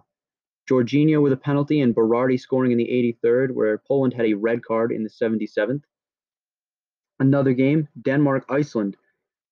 Jorginho 0.69 1.23
with 1.23 1.33
a 1.33 1.37
penalty 1.37 1.81
and 1.81 1.95
Berardi 1.95 2.39
scoring 2.39 2.71
in 2.73 2.79
the 2.79 3.17
83rd, 3.25 3.53
where 3.53 3.79
Poland 3.79 4.15
had 4.15 4.27
a 4.27 4.35
red 4.35 4.65
card 4.65 4.93
in 4.93 5.03
the 5.03 5.11
77th. 5.11 5.83
Another 7.19 7.53
game, 7.53 7.89
Denmark 8.01 8.45
Iceland. 8.49 8.97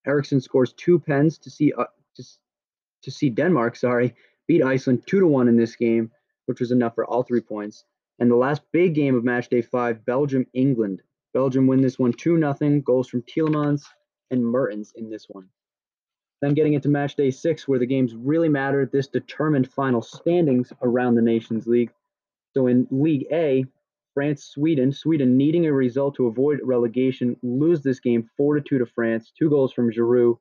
Eriksen 0.07 0.39
scores 0.39 0.73
two 0.73 0.99
pens 0.99 1.37
to 1.39 1.49
see 1.49 1.73
uh, 1.73 1.85
to, 2.15 2.23
to 3.03 3.11
see 3.11 3.29
Denmark, 3.29 3.75
sorry, 3.75 4.15
beat 4.47 4.63
Iceland 4.63 5.03
two 5.05 5.19
to 5.19 5.27
one 5.27 5.47
in 5.47 5.57
this 5.57 5.75
game, 5.75 6.11
which 6.45 6.59
was 6.59 6.71
enough 6.71 6.95
for 6.95 7.05
all 7.05 7.23
three 7.23 7.41
points. 7.41 7.83
And 8.19 8.31
the 8.31 8.35
last 8.35 8.61
big 8.71 8.95
game 8.95 9.15
of 9.15 9.23
match 9.23 9.49
day 9.49 9.61
five, 9.61 10.05
Belgium 10.05 10.45
England. 10.53 11.01
Belgium 11.33 11.67
win 11.67 11.81
this 11.81 11.99
one 11.99 12.13
two 12.13 12.37
nothing. 12.37 12.81
Goals 12.81 13.07
from 13.07 13.23
Tielemans 13.23 13.83
and 14.31 14.43
Mertens 14.43 14.93
in 14.95 15.09
this 15.09 15.27
one. 15.29 15.49
Then 16.41 16.53
getting 16.53 16.73
into 16.73 16.89
match 16.89 17.15
day 17.15 17.31
six, 17.31 17.67
where 17.67 17.79
the 17.79 17.85
games 17.85 18.15
really 18.15 18.49
matter, 18.49 18.85
this 18.85 19.07
determined 19.07 19.71
final 19.71 20.01
standings 20.01 20.71
around 20.81 21.15
the 21.15 21.21
Nations 21.21 21.67
League. 21.67 21.91
So 22.53 22.67
in 22.67 22.87
League 22.91 23.27
A, 23.31 23.65
France, 24.13 24.45
Sweden, 24.45 24.91
Sweden 24.91 25.37
needing 25.37 25.65
a 25.65 25.73
result 25.73 26.15
to 26.15 26.27
avoid 26.27 26.59
relegation, 26.63 27.37
lose 27.43 27.81
this 27.81 27.99
game 27.99 28.29
4 28.37 28.55
to 28.55 28.61
2 28.61 28.77
to 28.79 28.85
France, 28.85 29.31
two 29.37 29.49
goals 29.49 29.73
from 29.73 29.91
Giroud, 29.91 30.37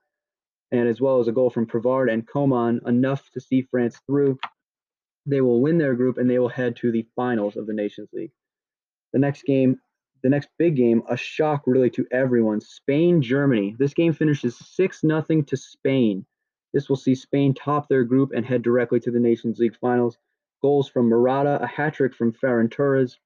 and 0.71 0.89
as 0.89 1.01
well 1.01 1.21
as 1.21 1.29
a 1.29 1.33
goal 1.33 1.51
from 1.51 1.67
Pavard 1.67 2.13
and 2.13 2.27
Coman, 2.27 2.81
enough 2.87 3.31
to 3.33 3.41
see 3.41 3.63
France 3.63 3.99
through. 4.07 4.39
They 5.27 5.41
will 5.41 5.61
win 5.61 5.79
their 5.79 5.95
group 5.95 6.19
and 6.19 6.29
they 6.31 6.39
will 6.39 6.49
head 6.49 6.77
to 6.77 6.93
the 6.93 7.07
finals 7.17 7.57
of 7.57 7.67
the 7.67 7.75
Nations 7.75 8.09
League. 8.13 8.33
The 9.13 9.19
next 9.19 9.45
game 9.45 9.81
the 10.23 10.29
next 10.29 10.49
big 10.59 10.77
game, 10.77 11.03
a 11.09 11.17
shock 11.17 11.63
really 11.67 11.91
to 11.91 12.07
everyone. 12.11 12.61
Spain, 12.61 13.23
Germany. 13.23 13.77
This 13.79 13.95
game 13.95 14.13
finishes 14.13 14.57
6 14.57 15.01
0 15.01 15.23
to 15.47 15.57
Spain. 15.57 16.25
This 16.73 16.89
will 16.89 16.97
see 16.97 17.15
Spain 17.15 17.55
top 17.55 17.89
their 17.89 18.05
group 18.05 18.33
and 18.35 18.45
head 18.45 18.63
directly 18.63 19.01
to 19.01 19.11
the 19.11 19.21
Nations 19.21 19.59
League 19.59 19.77
finals. 19.81 20.19
Goals 20.61 20.89
from 20.89 21.09
Morata, 21.09 21.63
a 21.63 21.67
hat 21.67 21.95
trick 21.95 22.15
from 22.15 22.33
Ferran 22.33 22.71
Torres, 22.71 23.19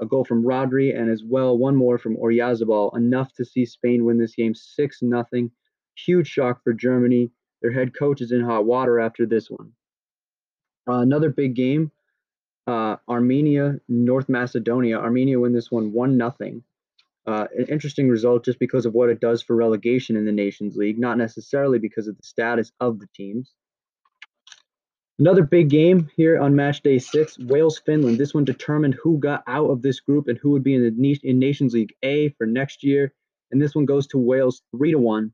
a 0.00 0.06
goal 0.06 0.24
from 0.24 0.42
Rodri, 0.42 0.98
and 0.98 1.10
as 1.10 1.22
well 1.22 1.56
one 1.56 1.76
more 1.76 1.98
from 1.98 2.16
Oyarzabal, 2.16 2.96
enough 2.96 3.32
to 3.34 3.44
see 3.44 3.66
Spain 3.66 4.04
win 4.04 4.18
this 4.18 4.34
game 4.34 4.54
6 4.54 5.00
0. 5.00 5.50
Huge 5.96 6.26
shock 6.26 6.62
for 6.64 6.72
Germany. 6.72 7.30
Their 7.60 7.72
head 7.72 7.96
coach 7.96 8.20
is 8.20 8.32
in 8.32 8.40
hot 8.40 8.64
water 8.64 8.98
after 8.98 9.26
this 9.26 9.48
one. 9.50 9.72
Uh, 10.88 11.00
another 11.00 11.30
big 11.30 11.54
game 11.54 11.92
uh, 12.66 12.96
Armenia, 13.08 13.80
North 13.88 14.28
Macedonia. 14.28 14.98
Armenia 14.98 15.40
win 15.40 15.52
this 15.52 15.70
one 15.70 15.92
one 15.92 16.16
nothing. 16.16 16.62
Uh, 17.26 17.46
an 17.56 17.66
interesting 17.68 18.08
result 18.08 18.44
just 18.44 18.58
because 18.58 18.84
of 18.84 18.94
what 18.94 19.08
it 19.08 19.20
does 19.20 19.42
for 19.42 19.54
relegation 19.54 20.16
in 20.16 20.24
the 20.24 20.32
Nations 20.32 20.76
League, 20.76 20.98
not 20.98 21.18
necessarily 21.18 21.78
because 21.78 22.08
of 22.08 22.16
the 22.16 22.22
status 22.22 22.72
of 22.80 22.98
the 22.98 23.06
teams. 23.14 23.52
Another 25.18 25.44
big 25.44 25.68
game 25.68 26.10
here 26.16 26.40
on 26.40 26.56
match 26.56 26.82
day 26.82 26.98
six, 26.98 27.38
Wales 27.38 27.78
Finland. 27.78 28.18
This 28.18 28.34
one 28.34 28.44
determined 28.44 28.96
who 29.00 29.18
got 29.18 29.44
out 29.46 29.70
of 29.70 29.82
this 29.82 30.00
group 30.00 30.26
and 30.26 30.38
who 30.38 30.50
would 30.50 30.64
be 30.64 30.74
in 30.74 30.82
the 30.82 31.20
in 31.22 31.38
Nations 31.38 31.74
League 31.74 31.94
A 32.02 32.30
for 32.30 32.46
next 32.46 32.82
year. 32.82 33.12
And 33.50 33.62
this 33.62 33.74
one 33.74 33.84
goes 33.84 34.06
to 34.08 34.18
Wales 34.18 34.62
three 34.74 34.90
to 34.90 34.98
one. 34.98 35.32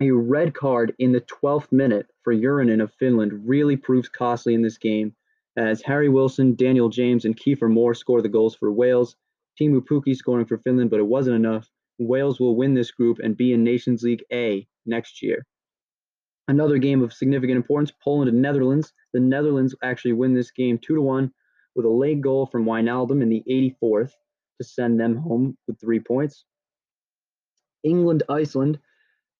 A 0.00 0.10
red 0.10 0.54
card 0.54 0.94
in 0.98 1.12
the 1.12 1.22
12th 1.22 1.72
minute 1.72 2.06
for 2.22 2.34
Uronen 2.34 2.82
of 2.82 2.92
Finland 2.92 3.48
really 3.48 3.76
proves 3.76 4.10
costly 4.10 4.52
in 4.52 4.60
this 4.60 4.76
game 4.76 5.16
as 5.56 5.82
Harry 5.82 6.08
Wilson, 6.08 6.54
Daniel 6.54 6.88
James, 6.88 7.24
and 7.24 7.36
Kieffer 7.36 7.70
Moore 7.70 7.94
score 7.94 8.22
the 8.22 8.28
goals 8.28 8.54
for 8.54 8.72
Wales. 8.72 9.16
Teemu 9.58 9.80
Pukki 9.80 10.14
scoring 10.14 10.46
for 10.46 10.58
Finland, 10.58 10.90
but 10.90 11.00
it 11.00 11.06
wasn't 11.06 11.36
enough. 11.36 11.70
Wales 11.98 12.38
will 12.38 12.56
win 12.56 12.74
this 12.74 12.90
group 12.90 13.18
and 13.20 13.36
be 13.36 13.52
in 13.52 13.64
Nations 13.64 14.02
League 14.02 14.24
A 14.32 14.66
next 14.84 15.22
year. 15.22 15.46
Another 16.48 16.78
game 16.78 17.02
of 17.02 17.12
significant 17.12 17.56
importance, 17.56 17.92
Poland 18.04 18.28
and 18.28 18.40
Netherlands. 18.40 18.92
The 19.14 19.20
Netherlands 19.20 19.74
actually 19.82 20.12
win 20.12 20.34
this 20.34 20.50
game 20.50 20.78
2 20.78 20.94
to 20.94 21.00
1 21.00 21.32
with 21.74 21.86
a 21.86 21.90
late 21.90 22.20
goal 22.20 22.46
from 22.46 22.64
Wijnaldum 22.64 23.22
in 23.22 23.28
the 23.28 23.42
84th 23.48 24.12
to 24.58 24.64
send 24.64 25.00
them 25.00 25.16
home 25.16 25.56
with 25.66 25.80
3 25.80 26.00
points. 26.00 26.44
England 27.82 28.22
Iceland 28.28 28.78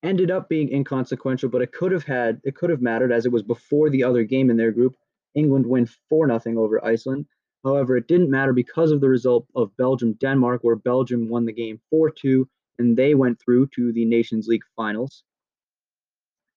ended 0.03 0.31
up 0.31 0.49
being 0.49 0.73
inconsequential, 0.73 1.49
but 1.49 1.63
it 1.63 1.73
could 1.73 1.93
have 1.93 2.05
had 2.05 2.41
it 2.45 2.55
could 2.55 2.71
have 2.71 2.81
mattered 2.81 3.13
as 3.13 3.27
it 3.27 3.33
was 3.33 3.43
before 3.43 3.91
the 3.91 4.05
other 4.05 4.25
game 4.25 4.51
in 4.51 4.57
their 4.57 4.73
group. 4.73 4.97
England 5.37 5.67
win 5.67 5.87
4 6.09 6.41
0 6.41 6.59
over 6.59 6.85
Iceland. 6.85 7.27
However, 7.63 7.97
it 7.97 8.09
didn't 8.09 8.31
matter 8.31 8.53
because 8.53 8.91
of 8.91 9.01
the 9.01 9.09
result 9.09 9.47
of 9.55 9.77
Belgium 9.77 10.15
Denmark, 10.15 10.63
where 10.63 10.77
Belgium 10.77 11.29
won 11.29 11.45
the 11.45 11.53
game 11.53 11.81
4 11.91 12.11
2, 12.11 12.49
and 12.79 12.97
they 12.97 13.15
went 13.15 13.41
through 13.41 13.69
to 13.75 13.93
the 13.93 14.05
Nations 14.05 14.49
League 14.49 14.65
finals. 14.75 15.23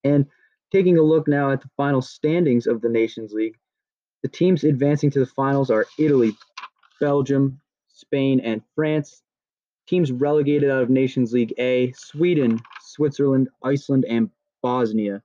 And 0.03 0.25
taking 0.71 0.97
a 0.97 1.03
look 1.03 1.27
now 1.27 1.51
at 1.51 1.61
the 1.61 1.69
final 1.77 2.01
standings 2.01 2.67
of 2.67 2.81
the 2.81 2.89
Nations 2.89 3.33
League, 3.33 3.57
the 4.21 4.29
teams 4.29 4.63
advancing 4.63 5.11
to 5.11 5.19
the 5.19 5.25
finals 5.25 5.69
are 5.71 5.85
Italy, 5.97 6.35
Belgium, 6.99 7.61
Spain, 7.87 8.39
and 8.41 8.61
France. 8.75 9.21
Teams 9.87 10.11
relegated 10.11 10.69
out 10.69 10.83
of 10.83 10.89
Nations 10.89 11.33
League 11.33 11.53
A 11.57 11.91
Sweden, 11.93 12.59
Switzerland, 12.81 13.49
Iceland, 13.63 14.05
and 14.05 14.29
Bosnia. 14.61 15.23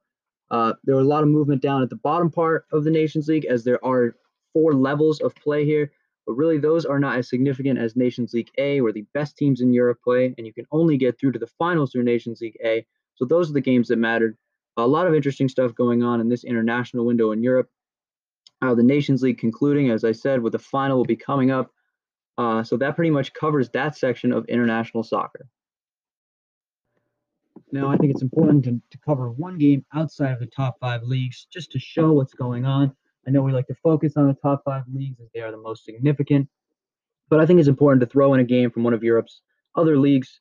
Uh, 0.50 0.74
there 0.84 0.96
was 0.96 1.06
a 1.06 1.08
lot 1.08 1.22
of 1.22 1.28
movement 1.28 1.62
down 1.62 1.82
at 1.82 1.90
the 1.90 1.96
bottom 1.96 2.30
part 2.30 2.66
of 2.72 2.84
the 2.84 2.90
Nations 2.90 3.28
League 3.28 3.46
as 3.46 3.64
there 3.64 3.84
are 3.84 4.16
four 4.52 4.74
levels 4.74 5.20
of 5.20 5.34
play 5.34 5.64
here, 5.64 5.90
but 6.26 6.34
really 6.34 6.58
those 6.58 6.84
are 6.84 6.98
not 6.98 7.18
as 7.18 7.28
significant 7.28 7.78
as 7.78 7.96
Nations 7.96 8.32
League 8.32 8.50
A, 8.58 8.80
where 8.80 8.92
the 8.92 9.06
best 9.14 9.36
teams 9.36 9.60
in 9.60 9.72
Europe 9.72 9.98
play, 10.02 10.34
and 10.36 10.46
you 10.46 10.52
can 10.52 10.66
only 10.70 10.96
get 10.96 11.18
through 11.18 11.32
to 11.32 11.38
the 11.38 11.50
finals 11.58 11.92
through 11.92 12.04
Nations 12.04 12.40
League 12.40 12.58
A. 12.64 12.86
So 13.16 13.24
those 13.24 13.50
are 13.50 13.54
the 13.54 13.60
games 13.60 13.88
that 13.88 13.96
mattered. 13.96 14.36
A 14.76 14.86
lot 14.86 15.06
of 15.06 15.14
interesting 15.14 15.48
stuff 15.48 15.74
going 15.74 16.02
on 16.02 16.20
in 16.20 16.28
this 16.28 16.44
international 16.44 17.06
window 17.06 17.32
in 17.32 17.42
Europe. 17.42 17.68
Uh, 18.60 18.74
the 18.74 18.82
Nations 18.82 19.22
League 19.22 19.38
concluding, 19.38 19.90
as 19.90 20.04
I 20.04 20.12
said, 20.12 20.42
with 20.42 20.52
the 20.52 20.58
final 20.58 20.96
will 20.96 21.04
be 21.04 21.16
coming 21.16 21.50
up. 21.50 21.70
Uh, 22.36 22.64
so 22.64 22.76
that 22.76 22.96
pretty 22.96 23.10
much 23.10 23.32
covers 23.32 23.68
that 23.70 23.96
section 23.96 24.32
of 24.32 24.44
international 24.46 25.02
soccer. 25.02 25.46
Now, 27.72 27.88
I 27.88 27.96
think 27.96 28.12
it's 28.12 28.22
important 28.22 28.64
to, 28.64 28.80
to 28.90 28.98
cover 29.04 29.30
one 29.30 29.58
game 29.58 29.84
outside 29.94 30.32
of 30.32 30.40
the 30.40 30.46
top 30.46 30.76
five 30.80 31.02
leagues 31.02 31.46
just 31.52 31.72
to 31.72 31.78
show 31.78 32.12
what's 32.12 32.34
going 32.34 32.64
on. 32.64 32.92
I 33.26 33.30
know 33.30 33.42
we 33.42 33.52
like 33.52 33.66
to 33.68 33.74
focus 33.82 34.16
on 34.16 34.28
the 34.28 34.34
top 34.34 34.62
five 34.64 34.84
leagues 34.92 35.20
as 35.20 35.28
they 35.34 35.40
are 35.40 35.50
the 35.50 35.56
most 35.56 35.84
significant, 35.84 36.48
but 37.28 37.40
I 37.40 37.46
think 37.46 37.58
it's 37.58 37.68
important 37.68 38.00
to 38.00 38.06
throw 38.06 38.34
in 38.34 38.40
a 38.40 38.44
game 38.44 38.70
from 38.70 38.84
one 38.84 38.92
of 38.92 39.02
Europe's 39.02 39.40
other 39.76 39.98
leagues. 39.98 40.40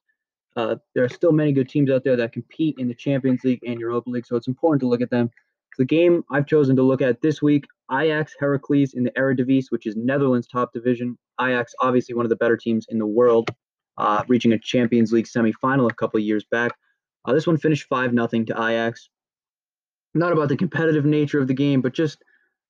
Uh, 0.55 0.75
there 0.93 1.03
are 1.03 1.09
still 1.09 1.31
many 1.31 1.51
good 1.51 1.69
teams 1.69 1.89
out 1.89 2.03
there 2.03 2.15
that 2.17 2.33
compete 2.33 2.75
in 2.77 2.87
the 2.87 2.93
Champions 2.93 3.43
League 3.43 3.61
and 3.65 3.79
Europa 3.79 4.09
League, 4.09 4.25
so 4.25 4.35
it's 4.35 4.47
important 4.47 4.81
to 4.81 4.87
look 4.87 5.01
at 5.01 5.09
them. 5.09 5.29
The 5.77 5.85
game 5.85 6.23
I've 6.29 6.45
chosen 6.45 6.75
to 6.75 6.83
look 6.83 7.01
at 7.01 7.21
this 7.21 7.41
week 7.41 7.65
Ajax 7.91 8.35
Heracles 8.39 8.93
in 8.93 9.03
the 9.03 9.11
Eredivisie, 9.11 9.71
which 9.71 9.85
is 9.85 9.95
Netherlands' 9.95 10.47
top 10.47 10.73
division. 10.73 11.17
Ajax, 11.41 11.73
obviously 11.79 12.15
one 12.15 12.25
of 12.25 12.29
the 12.29 12.35
better 12.35 12.57
teams 12.57 12.85
in 12.89 12.99
the 12.99 13.07
world, 13.07 13.49
uh, 13.97 14.23
reaching 14.27 14.53
a 14.53 14.59
Champions 14.59 15.11
League 15.11 15.25
semifinal 15.25 15.89
a 15.89 15.93
couple 15.93 16.19
of 16.19 16.23
years 16.23 16.45
back. 16.51 16.71
Uh, 17.25 17.33
this 17.33 17.47
one 17.47 17.57
finished 17.57 17.87
5 17.87 18.11
0 18.11 18.27
to 18.27 18.53
Ajax. 18.53 19.09
Not 20.13 20.31
about 20.31 20.49
the 20.49 20.57
competitive 20.57 21.05
nature 21.05 21.39
of 21.39 21.47
the 21.47 21.53
game, 21.53 21.81
but 21.81 21.93
just 21.93 22.23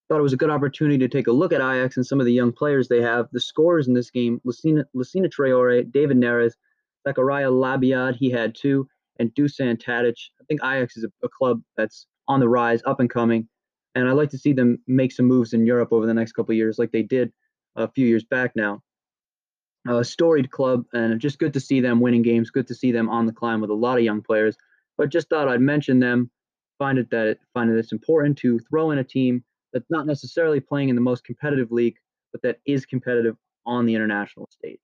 thought 0.08 0.20
it 0.20 0.24
was 0.24 0.34
a 0.34 0.38
good 0.38 0.50
opportunity 0.50 0.98
to 1.00 1.08
take 1.08 1.28
a 1.28 1.32
look 1.32 1.52
at 1.52 1.62
Ajax 1.62 1.98
and 1.98 2.06
some 2.06 2.20
of 2.20 2.26
the 2.26 2.34
young 2.34 2.52
players 2.52 2.88
they 2.88 3.02
have. 3.02 3.28
The 3.32 3.40
scores 3.40 3.88
in 3.88 3.94
this 3.94 4.10
game 4.10 4.40
Lucina, 4.44 4.86
Lucina 4.94 5.28
Traore, 5.28 5.92
David 5.92 6.18
Neres, 6.18 6.54
Zakaria 7.08 7.52
Labyad, 7.52 8.16
he 8.16 8.30
had 8.30 8.56
two, 8.56 8.88
and 9.20 9.34
Dusan 9.36 9.82
Tadic. 9.82 10.16
I 10.40 10.44
think 10.48 10.62
Ajax 10.64 10.98
is 10.98 11.04
a, 11.04 11.12
a 11.24 11.30
club 11.30 11.62
that's 11.76 12.08
on 12.28 12.40
the 12.40 12.50
rise, 12.50 12.82
up 12.86 13.00
and 13.00 13.10
coming. 13.10 13.48
And 13.96 14.08
I'd 14.08 14.14
like 14.14 14.30
to 14.32 14.38
see 14.38 14.54
them 14.54 14.80
make 14.88 15.12
some 15.12 15.26
moves 15.26 15.54
in 15.54 15.66
Europe 15.66 15.90
over 15.92 16.06
the 16.06 16.14
next 16.14 16.34
couple 16.34 16.56
years, 16.56 16.80
like 16.80 16.92
they 16.92 17.04
did 17.04 17.32
a 17.76 17.88
few 17.88 18.08
years 18.08 18.24
back 18.24 18.54
now 18.56 18.82
a 19.86 20.04
storied 20.04 20.52
club, 20.52 20.86
and 20.94 21.20
just 21.20 21.40
good 21.40 21.54
to 21.54 21.60
see 21.60 21.82
them 21.82 22.00
winning 22.00 22.22
games. 22.22 22.50
Good 22.50 22.68
to 22.68 22.76
see 22.76 22.92
them 22.92 23.10
on 23.10 23.26
the 23.26 23.34
climb 23.34 23.62
with 23.62 23.70
a 23.70 23.76
lot 23.76 23.98
of 23.98 24.04
young 24.04 24.22
players. 24.22 24.56
But 24.98 25.10
just 25.10 25.30
thought 25.30 25.48
I'd 25.48 25.62
mention 25.62 26.00
them 26.00 26.30
find 26.78 26.98
it 26.98 27.10
that 27.12 27.38
find 27.54 27.70
it 27.70 27.78
it's 27.78 27.92
important 27.92 28.38
to 28.40 28.60
throw 28.60 28.92
in 28.92 28.98
a 28.98 29.04
team 29.04 29.44
that's 29.72 29.90
not 29.90 30.06
necessarily 30.06 30.60
playing 30.60 30.90
in 30.90 30.96
the 30.96 31.02
most 31.02 31.24
competitive 31.24 31.72
league, 31.72 31.96
but 32.32 32.42
that 32.44 32.60
is 32.66 32.86
competitive 32.86 33.36
on 33.66 33.86
the 33.86 33.96
international 33.96 34.48
stage. 34.52 34.80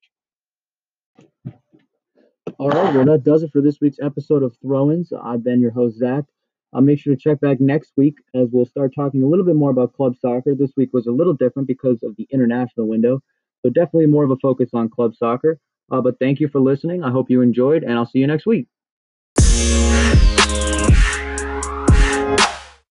All 2.58 2.70
right, 2.70 2.94
well, 2.94 3.06
that 3.06 3.24
does 3.24 3.44
it 3.44 3.52
for 3.52 3.62
this 3.62 3.80
week's 3.80 4.00
episode 4.02 4.44
of 4.44 4.56
Throw 4.62 4.92
Ins. 4.92 5.14
I've 5.14 5.44
been 5.44 5.62
your 5.62 5.72
host, 5.72 5.98
Zach. 5.98 6.26
I'll 6.74 6.82
make 6.82 7.00
sure 7.00 7.16
to 7.16 7.20
check 7.20 7.40
back 7.40 7.60
next 7.60 7.94
week 7.98 8.16
as 8.36 8.50
we'll 8.52 8.66
start 8.66 8.94
talking 8.94 9.24
a 9.24 9.28
little 9.28 9.46
bit 9.46 9.56
more 9.56 9.72
about 9.72 9.94
club 9.94 10.16
soccer. 10.18 10.56
This 10.56 10.74
week 10.76 10.90
was 10.94 11.08
a 11.08 11.12
little 11.12 11.34
different 11.34 11.68
because 11.68 12.04
of 12.04 12.16
the 12.16 12.28
international 12.32 12.88
window, 12.88 13.22
so 13.62 13.70
definitely 13.70 14.08
more 14.08 14.24
of 14.24 14.32
a 14.32 14.38
focus 14.38 14.70
on 14.74 14.90
club 14.90 15.16
soccer. 15.16 15.60
Uh, 15.92 16.02
but 16.02 16.20
thank 16.20 16.40
you 16.40 16.48
for 16.48 16.60
listening. 16.60 17.04
I 17.04 17.12
hope 17.12 17.30
you 17.30 17.42
enjoyed, 17.42 17.84
and 17.84 17.94
I'll 17.94 18.06
see 18.06 18.20
you 18.20 18.28
next 18.28 18.46
week. 18.46 18.68